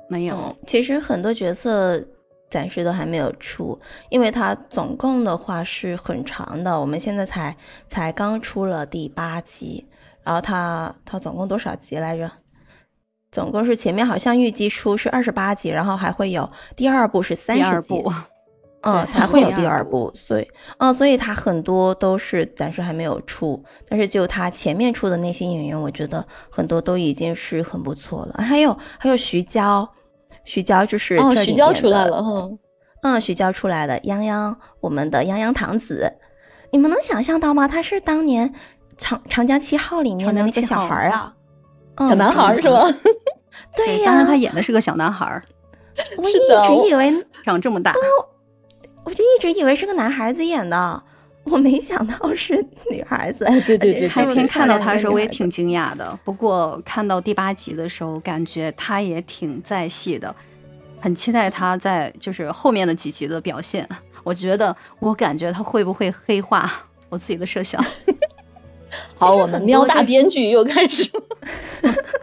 [0.09, 0.57] 没有。
[0.67, 2.09] 其实很多角色
[2.51, 3.79] 暂时都还没有出，
[4.09, 6.81] 因为它总共的话是很长的。
[6.81, 9.87] 我们现在才才刚出了第八集，
[10.25, 12.33] 然后它它总共多少集来着？
[13.31, 18.03] 总共是前面好像预计出是二十八集，然后还会有第二部是三十集。
[18.81, 20.49] 嗯，还会有第二部，所以，
[20.79, 28.35] 嗯，所以他很多都是暂时还没有出，但是就他前面出的那些演员，我觉得很多都已经是很不错了。
[28.39, 29.91] 还有还有徐娇，
[30.45, 32.51] 徐娇就是哦，徐娇出来了哈，
[33.03, 36.17] 嗯，徐娇出来了，泱泱，我们的泱泱堂子，
[36.71, 37.67] 你们能想象到吗？
[37.67, 38.55] 他是当年
[38.97, 41.35] 长长江七号里面的那个小孩啊，
[41.97, 42.85] 小男孩是吧？
[43.77, 45.43] 对呀，当然他演的是个小男孩，
[46.17, 47.95] 我一直以为长这么大。
[49.09, 51.03] 我就一直以为是个男孩子演的，
[51.45, 53.47] 我没想到是女孩子。
[53.47, 60.37] 哎，对对对，开篇看到他的时候我也挺惊讶的，不过看到第八集的时候，感觉他也挺在戏的，
[61.01, 63.89] 很期待他在就是后面的几集的表现。
[64.25, 66.71] 我觉得我感觉他会不会黑化？
[67.09, 67.83] 我自己的设想。
[69.17, 71.11] 好，我们喵大编剧又开始。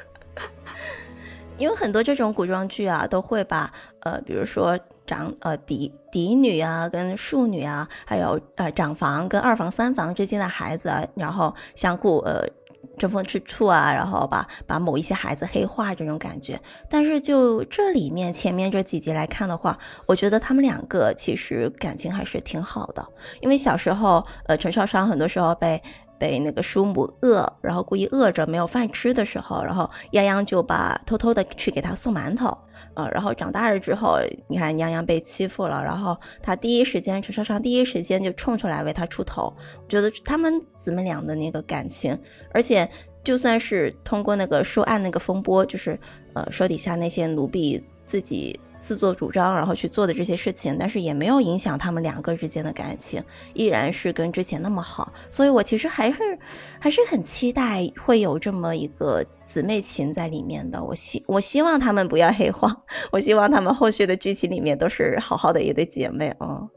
[1.57, 4.79] 因为很多这种古装剧啊，都会把呃，比如说。
[5.05, 12.49] 长呃嫡嫡女啊，跟庶女啊，还有呃长房跟二房三房之间的孩子，啊，然后相互呃
[12.97, 16.61] 争风吃醋啊，然后把把某一些孩子黑化这种感觉。
[16.89, 23.07] 但是就这里面前面这几集来看的话，我觉得他们两个其实感情还是挺好的。
[23.41, 25.83] 因为小时候呃陈少商很多时候被
[26.17, 32.59] 被那个叔母饿，然后故意饿着没有饭吃的时候，然后泱泱就把偷偷的去给他送馒头。
[32.95, 42.21] 呃，然后长大了之后，你看娘娘被欺负了，然后他第一时间陈少商第一时间就冲出来为他出头，我觉得他们姊妹俩的那个感情，
[42.51, 42.89] 而且
[43.23, 45.99] 就算是通过那个受案那个风波，就是
[46.33, 48.59] 呃手底下那些奴婢自己。
[48.85, 53.23] 自作主张，然后去做的这些事情，但是也没有影响他们两个之间的感情，
[53.55, 55.11] 依然是跟之前那么好。
[55.31, 56.37] 所以我其实还是
[56.79, 60.83] 还是很期待会有这么一个姊妹情在里面的。
[60.83, 66.69] 我希我希望他们不要黑化，我希望他们后续的剧情里面都是好好的一对姐妹啊。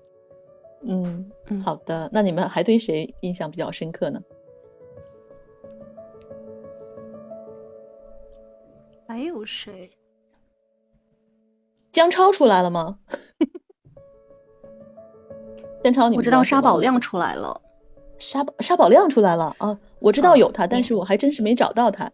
[0.81, 1.31] 嗯，
[1.63, 2.09] 好的。
[2.11, 4.23] 那你们还对谁印象比较深刻呢？
[9.07, 9.91] 还有谁？
[11.99, 12.99] 姜超出来了吗？
[15.83, 17.61] 姜超，你我知道沙宝亮出来了。
[18.21, 19.81] 沙宝沙宝亮出来了啊！
[19.99, 22.13] 我知道有他，但是我还真是没找到他，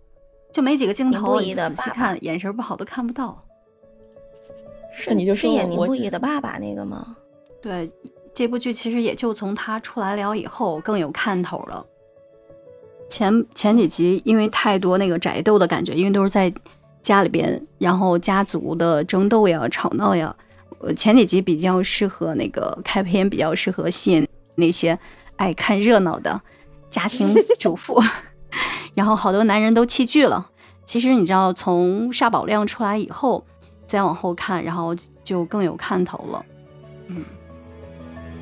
[0.55, 3.45] 就没几个镜头，你仔细看，眼神不好都看不到。
[4.95, 7.19] 是你就是演宁不疑的爸爸那个吗？
[7.61, 7.93] 对，
[8.33, 11.85] 这部剧其实也就从他出来了以后更有看头了。
[13.11, 16.55] 前前几集因为太多那个宅斗的感觉，因为都是在。
[17.05, 20.37] 家里边，然后家族的争斗呀、吵闹呀，
[20.81, 24.27] 呃，前几集比较适合那个开篇，比较适合吸引
[24.57, 24.99] 那些
[25.37, 26.41] 爱看热闹的
[26.91, 28.03] 家庭主妇，
[28.95, 30.51] 然后好多男人都弃剧了。
[30.87, 33.45] 其实你知道，从沙宝亮出来以后，
[33.87, 36.47] 再往后看，然后就更有看头了。
[37.09, 37.25] 嗯，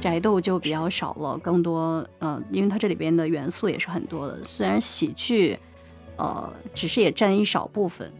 [0.00, 4.44] 宅斗就比较少了，更多，嗯，因为它这里边的元素也是很多的。
[4.44, 5.58] 虽然喜剧，
[6.16, 8.12] 呃，只是也占一少部分。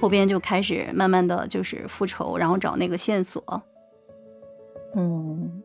[0.00, 3.62] 后边就开始慢慢的就是复仇，然后找那个线索。
[4.94, 5.62] 嗯，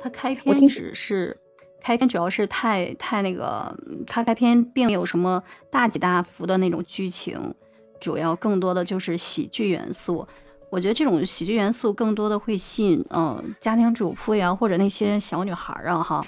[0.00, 1.38] 他开篇只是
[1.80, 3.76] 开篇主要是太太那个，
[4.06, 7.54] 他开篇并没有什么大起大伏的那种剧情，
[8.00, 10.26] 主要更多的就是喜剧元素。
[10.70, 16.26] 我觉得这种喜剧元素更多的会吸引嗯家庭主妇呀或者那些小女孩啊哈，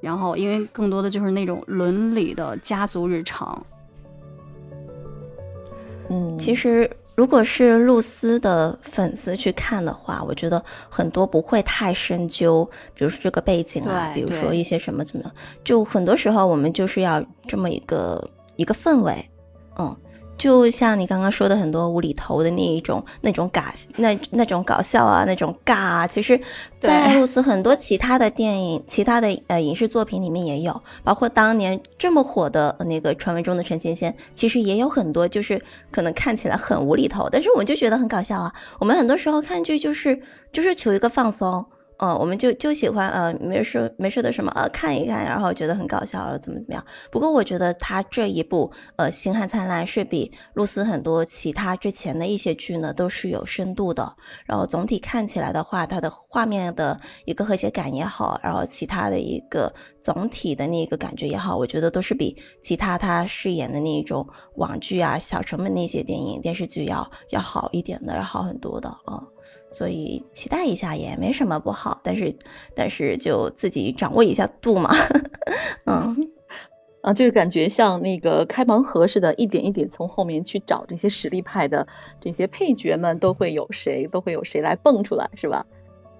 [0.00, 3.66] 然后因为更多的就是那种伦理的家族日常。
[6.08, 15.32] 嗯，其实如果是露丝的粉丝去看的话，我觉得很多不会太深究，比如说这个背景啊，比如说一些什么怎么，
[15.64, 19.30] 就很多时候我们就是要这么一个一个氛围，
[19.78, 19.96] 嗯。
[20.38, 23.62] 就像你刚刚说的很多无厘头的那一种那种搞
[23.96, 26.40] 那那种搞笑啊那种尬啊，其实，
[26.80, 38.54] 在露丝很多其他的电影、其他的呃影视作品里面也有，包括当年这么火的那个传闻中的陈芊芊，其实也有很多就是可能看起来很无厘头，但是我就觉得很搞笑啊。
[38.78, 40.22] 我们很多时候看剧就是
[40.52, 41.66] 就是求一个放松，
[41.98, 46.84] 哦，我们就就喜欢呃没事没事的什么呃看一看，然后觉得很搞笑怎么怎么样。
[47.10, 54.16] 不过我觉得他这一部呃《星汉灿烂》是比露丝很多其他之前的一些剧呢都是有深度的。
[54.44, 69.28] 然后总体看起来的话，它的画面的一个和谐感也好，然后其他的一个总体的那个感觉也好，我觉得都是比其他他饰演的那种网剧啊、小成本那些电影电视剧要要好一点的，要好很多的啊。
[69.70, 72.34] 所以期待一下也没什么不好，但是
[72.74, 74.90] 但是就自己掌握一下度嘛，
[75.84, 76.30] 嗯，
[77.02, 81.86] 啊，就是感觉像那个开盲盒似的，一点一点从后面去找这些实力派的
[82.20, 85.66] 这些配角们都会有谁，都会有谁来蹦出来，是吧？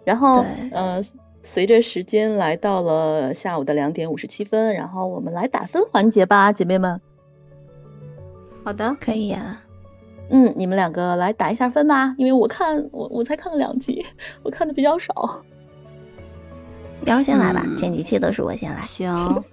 [0.04, 1.00] 然后呃，
[1.42, 7.00] 随着时间来到了下午的两点五十七分，然后我们来打分环节吧，姐妹们。
[8.64, 9.62] 好的，可以呀。
[10.28, 14.04] 嗯，你们两个来打一下分吧，因为我看我我才看了两集，
[14.42, 15.44] 我看的比较少。
[17.02, 18.80] 苗先来吧，前几期都是我先来。
[18.80, 19.44] 行，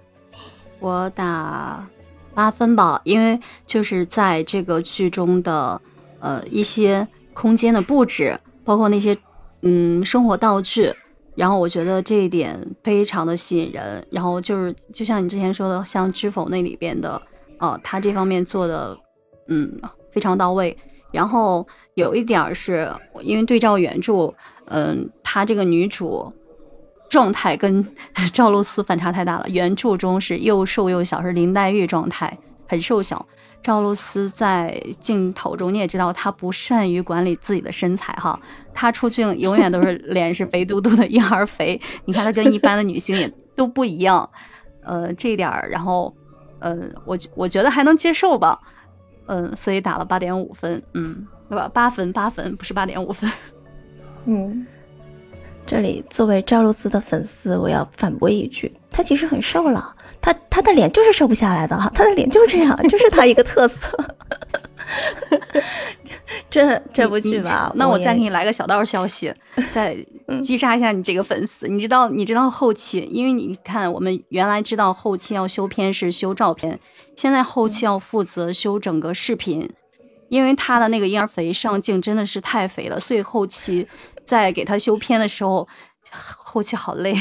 [0.80, 1.88] 我打
[2.34, 5.80] 八分吧，因为就是在这个剧中的
[6.18, 9.18] 呃一些空间的布置，包括那些
[9.60, 10.94] 嗯生活道具，
[11.36, 14.08] 然后我觉得这一点非常的吸引人。
[14.10, 17.22] 然后就是就像你之前说的，像《知否》那里边的，
[17.60, 18.98] 呃，他这方面做的
[19.46, 19.80] 嗯。
[20.14, 20.78] 非常到位，
[21.10, 24.34] 然后有一点是因为对照原著，
[24.66, 26.32] 嗯，她这个女主
[27.10, 27.94] 状态跟
[28.32, 29.46] 赵露思反差太大了。
[29.48, 32.38] 原著中是又瘦又小，是林黛玉状态，
[32.68, 33.26] 很瘦小。
[33.62, 38.40] 赵露思在镜头中你也知道，她不善于管理自己的身材哈，
[38.74, 44.30] 她出镜永远都是 脸是肥嘟嘟的婴儿肥，你看她跟一般的女星也都不一样，
[44.84, 46.14] 呃，这点儿然后，
[46.58, 48.60] 呃，我我觉得还能接受吧。
[49.26, 51.70] 嗯，所以打了八点五分，嗯，对吧？
[51.72, 53.30] 八分，八分，不是八点五分。
[54.26, 54.66] 嗯，
[55.66, 63.98] 这里作为赵露思的粉丝，我要反驳一句，她其实很瘦了，她她的脸就是瘦不下来的哈，她的脸就是这样，就是她一个特色。
[66.54, 69.34] 这这部剧吧，那我再给你来个小道消息，
[69.74, 70.06] 再
[70.44, 71.66] 击杀一下你这个粉丝。
[71.66, 76.78] 你知道，你知道后期，因为你看，我们原来知道后期要修片是修照片，
[77.16, 79.72] 现在后期要负责修整个视频，
[80.28, 83.88] 因为他的那个婴儿肥上镜真的是太肥了，所以后期
[84.24, 85.66] 在给他修片的时候，
[86.12, 87.16] 后期好累。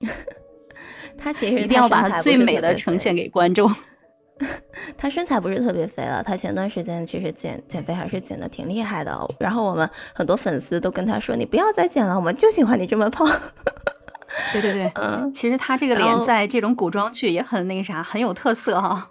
[1.16, 3.72] 他其实一定要把他最美的呈现给观众。
[4.96, 9.28] 他身材不是特别肥了，他前段时间其实减减肥还是减的挺厉害的。
[9.38, 13.28] 然后我们很多粉丝都跟他说：“你不要再减了，我们就喜欢你这么胖。
[14.52, 19.10] ”对对对，嗯，其实他这个脸在这种古装剧也很那个啥，很有特色哈。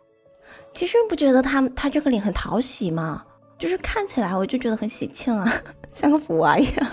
[0.74, 3.26] 其实不觉得他他这个脸很讨喜吗？
[3.58, 5.52] 就是看起来我就觉得很喜庆啊，
[5.94, 6.88] 像个福娃一样。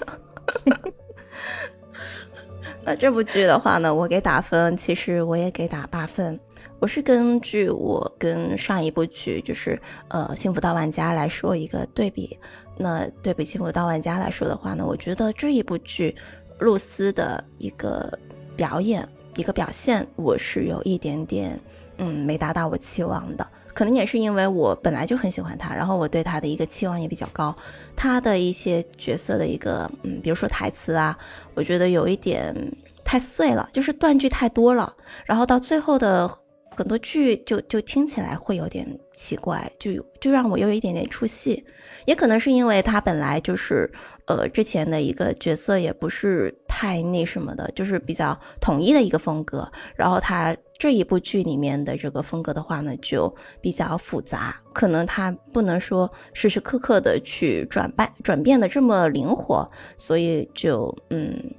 [2.87, 6.41] 那这部剧的话呢，我给打分，其实我也给打八分。
[6.85, 12.39] 我是根据我跟上一部剧就是呃《幸福到万家》来说一个对比，
[12.77, 16.15] 那对比《幸福到万家》来说的话呢，我觉得这一部剧
[16.59, 18.19] 露丝的一个
[18.55, 21.63] 表演一个表现，我是有一点点
[21.97, 27.57] 嗯没达到我期望的，可能也是因为我本来就很喜欢她，然后我对她的一个期望也比较高，
[27.97, 31.17] 她的一些角色的一个嗯比如说台词啊，
[31.55, 32.77] 我觉得有一点
[33.07, 36.44] 太碎了，就是断句太多了，然后到最后的。
[36.77, 41.65] 很多剧就就听起来会有点奇怪，就就让我有一点点出戏，
[42.05, 43.93] 也可能是因为他本来就是
[44.27, 61.55] 呃之前的一个角色也不是太那什么的，就是比较统一的一个风格，然后他这一部剧里面的这个风格的话呢就比较复杂，可能他不能说时时刻刻的去转变转变的这么灵活，所以就嗯。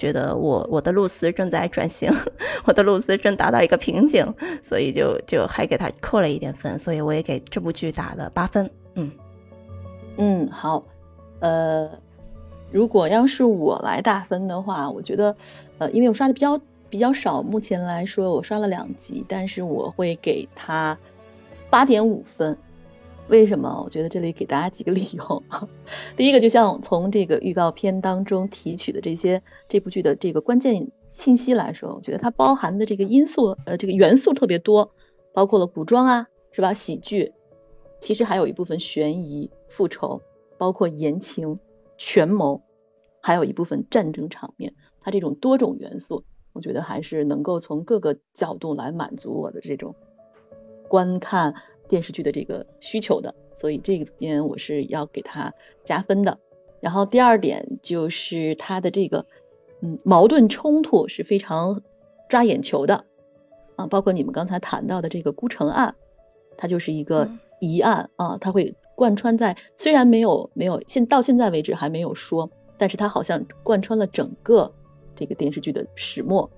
[0.00, 2.10] 觉得我我的露丝正在转型，
[2.64, 8.70] 我的露丝正达到一个瓶颈，所以就就还给他扣了一点分，所以我也给这部剧打了八分。
[8.94, 9.12] 嗯
[10.16, 10.82] 嗯，好，
[11.40, 11.90] 呃，
[12.72, 15.36] 如果要是我来打分的话，我觉得
[15.76, 20.98] 呃，因为我刷的比较比较少，目前来说我刷了两集，但是我会给他
[21.68, 22.56] 八点五分。
[23.30, 23.80] 为什么？
[23.84, 25.42] 我觉得这里给大家几个理由。
[26.16, 34.90] 第一个，就像从这个预告片当中提取的这些这部剧的这个关键信息来说，我觉得它包含的这个因素，呃，这个元素特别多，
[35.32, 36.72] 包括了古装啊，是吧？
[36.72, 37.32] 喜剧，
[38.00, 40.20] 其实还有一部分悬疑、复仇，
[40.58, 41.56] 包括言情、
[41.96, 42.60] 权谋，
[43.20, 44.74] 还有一部分战争场面。
[45.00, 49.94] 它这种多种元素，我觉得还是能够从各个角度来满足我的这种
[50.88, 51.54] 观看。
[51.90, 55.52] 电视剧的这个需求的，所以这边我是要给他
[55.84, 56.38] 加分的。
[56.80, 59.26] 然后第二点就是他的这个
[59.82, 61.82] 嗯，矛盾冲突是非常
[62.28, 63.04] 抓眼球的
[63.74, 65.96] 啊，包括你们刚才谈到的这个孤城案，
[66.56, 67.28] 它就是一个
[67.60, 74.72] 疑案啊，它会贯穿在虽然没有没有现到现在为止还没有说，但是它好像贯穿了整个
[75.16, 76.48] 这个电视剧的始末。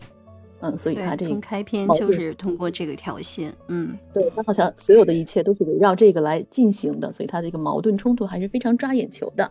[0.63, 9.51] 嗯，所以他这从开篇就是通过这个条线，嗯，对，他好像所有的一切都是围绕这个来进行的，所以他这个矛盾冲突还是非常抓眼球的。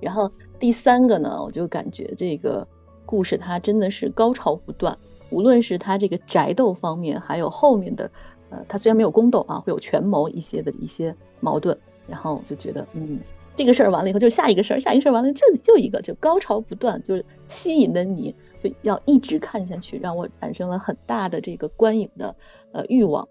[0.00, 2.66] 然后第三个呢，我就感觉这个
[3.04, 4.96] 故事它真的是高潮不断，
[5.30, 8.10] 无论是它这个宅斗方面，还有后面的，
[8.50, 11.76] 呃，它虽然没有宫斗啊，会有权谋一些的一些矛盾，
[12.06, 13.18] 然后就觉得，嗯，
[13.56, 18.34] 这个事儿完了以后就下一个事儿，下一个事儿完了就就一个，就高潮不断，就是吸引的你。
[18.58, 22.34] 就要一直看下去，让我产生了很大的这个观影的
[22.72, 23.28] 呃欲望，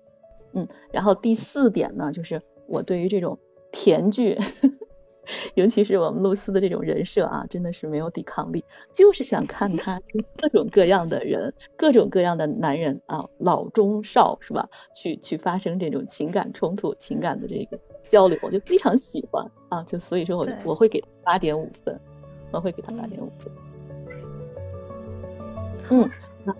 [0.53, 3.37] 嗯，然后第四点呢，就是我对于这种
[3.71, 4.37] 甜剧，
[5.55, 8.63] 尤其是我们露丝的这种人设啊，真的是没有抵抗力，
[8.93, 9.99] 就是想看他
[10.37, 14.69] 各种各样的人，各种各样的男人啊，老中少是吧？
[14.95, 21.99] 去去发生这种情感冲突、情感的这个交流，我就非常喜欢啊，就所以说我我会给八点五分，
[22.51, 23.51] 我会给他八点五分。
[25.89, 26.09] 嗯，
[26.43, 26.55] 那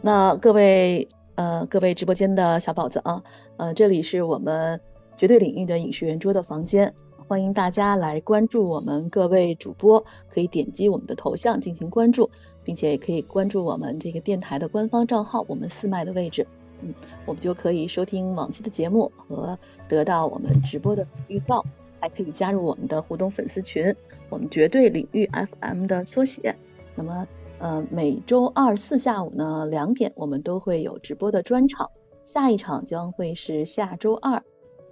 [0.00, 3.22] 那各位呃各位直播间的小宝子啊，
[3.56, 4.80] 呃这里是我们
[5.16, 6.92] 绝对领域的影视圆桌的房间，
[7.28, 12.28] 欢迎大家来关注我们各位主播，可以点击我们的头像进行关注，
[12.64, 16.46] 并且也可以关注我们这个电台的官方账号，我们四麦的位置，
[16.84, 16.94] 嗯，
[17.26, 19.58] 我们就可以收听往期的节目和
[19.88, 21.64] 得到我们直播的预告，
[21.98, 23.92] 还可以加入我们的互动粉丝群，
[24.28, 25.28] 我们绝对领域
[25.60, 26.54] FM 的缩写，
[26.94, 27.26] 那么。
[27.60, 31.88] 呃，每周二四下午呢两点，我们都会有直播的专场，
[32.24, 34.42] 下一场将会是下周二，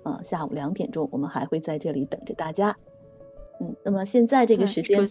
[0.04, 2.78] 呃下午两点钟，我们还会在这里等着大家。
[3.60, 5.06] 嗯，那么现在这个时间，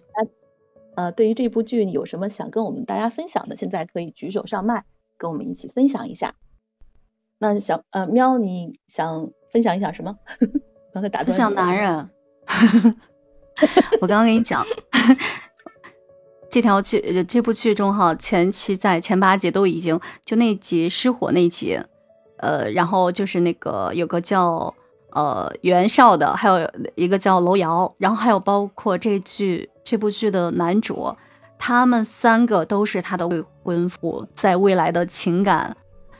[0.96, 4.86] 呃，对于这部剧有什么想跟我们大家分享的，现在可以举手上麦，
[5.18, 6.34] 跟我们一起分享一下。
[7.42, 10.18] 那小呃喵，你想分享一下什么？
[10.94, 11.26] 刚才打断。
[11.26, 12.12] 分享男人。
[14.00, 14.64] 我刚刚跟你讲。
[16.52, 21.80] 这条剧这部剧中哈，前期在前八集都已经就那集失火那集，
[22.38, 24.76] 呃，然后就是那个有个叫
[25.10, 31.16] 呃袁绍的，还有一个叫楼瑶，然后还有包括这剧这部剧的男主，
[31.58, 35.78] 他们三个都是他的未婚夫，在未来的情感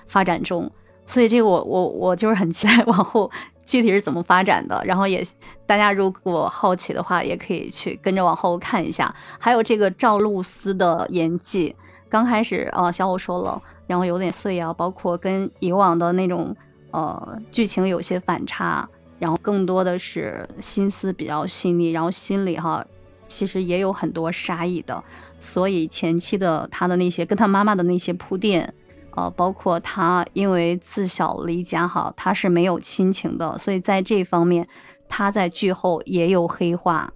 [0.08, 0.72] 发展中，
[1.12, 3.30] 所以这个我我我就是很期待往后。
[3.64, 4.82] 具体是怎么发展的？
[4.86, 5.26] 然后也
[5.66, 9.16] 大家如果好奇的话，也可以去跟着往后看一下。
[9.40, 11.76] 还有这个赵露思的演技，
[12.10, 16.58] 刚开始啊，小五说了，然后有点碎啊，包括跟以往的那种
[16.90, 18.90] 呃剧情有些反差，
[19.20, 22.88] 然后更多的是心思比较细腻，然后心里哈
[23.30, 25.06] 其实也有很多杀意的，
[25.40, 28.74] 所以前期的他的那些跟他妈妈的那些铺垫。
[29.14, 34.68] 呃，包括他因为自小离家哈，他是没有亲情的，所以在这方面，
[35.10, 37.14] 他在剧后也有黑化。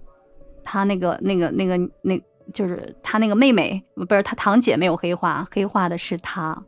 [0.62, 2.20] 他那个那个那个那，
[2.52, 6.64] 就是他那个妹妹，不是他堂姐没有黑化，黑化的是他。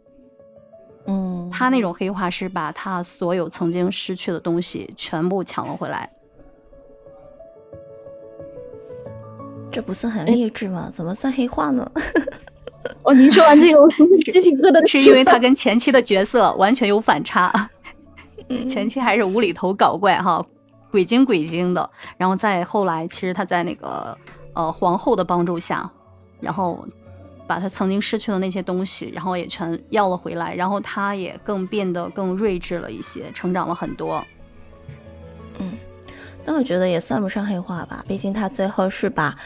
[1.06, 1.50] 嗯。
[1.50, 6.12] 他那种黑化是把他所有曾经失去的东西全部抢了回来。
[9.70, 10.90] 这不是很励志吗？
[10.92, 11.90] 怎么算黑化呢？
[13.02, 14.86] 哦，您说完这个，我鸡皮疙瘩。
[14.86, 17.70] 是因为他跟前期的角色完全有反差，
[18.68, 20.46] 前期还是无厘头搞怪哈，
[20.90, 24.18] 鬼精鬼精的，然后再后来，其实他在那个
[24.54, 25.90] 呃皇后的帮助下，
[26.40, 26.86] 然后
[27.46, 34.24] 把他曾经失去的那些东西，然后也全要了回来，然后他也更变得更睿智了一些，成长了很多。
[35.58, 35.72] 嗯，
[36.44, 39.36] 但我觉得也算不上黑化吧，毕竟他最后是把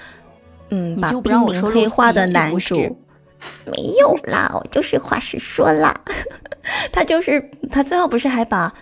[0.68, 2.98] 嗯把冰凌黑化的男主。
[3.66, 6.02] 没有啦，我就是话实说啦，
[6.92, 8.74] 他就是他最后不是还把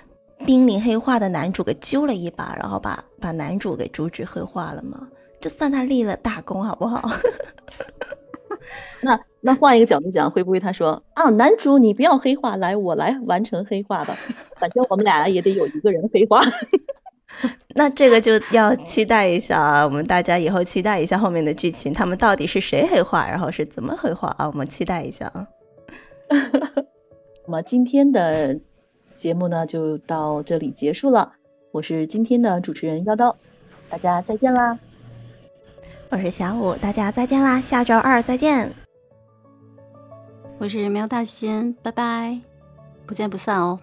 [0.46, 5.08] 濒临黑化的男主给揪了一把，然后把把男主给阻止黑化了吗？
[5.40, 7.10] 这算他立了大功，好不好？
[9.02, 14.16] 那那换一个角度讲，会不会他说啊，男主你不要黑化，来我来完成黑化吧，
[14.58, 16.42] 反正我们俩也得有一个人黑化。
[17.74, 24.46] 那这个就要期待一下啊，我们大家以后期待一下后面的剧情，他们到底是谁黑化，然后是怎么黑化啊？
[24.48, 25.48] 我们期待一下啊。
[27.46, 28.60] 那么今天的
[29.16, 31.32] 节目呢，就到这里结束了。
[31.72, 33.36] 我是今天的主持人妖刀，
[33.88, 34.78] 大家再见啦。
[36.10, 38.72] 我是小五，大家再见啦，下周二再见。
[40.58, 42.40] 我是喵大仙，拜拜，
[43.06, 43.80] 不见不散哦。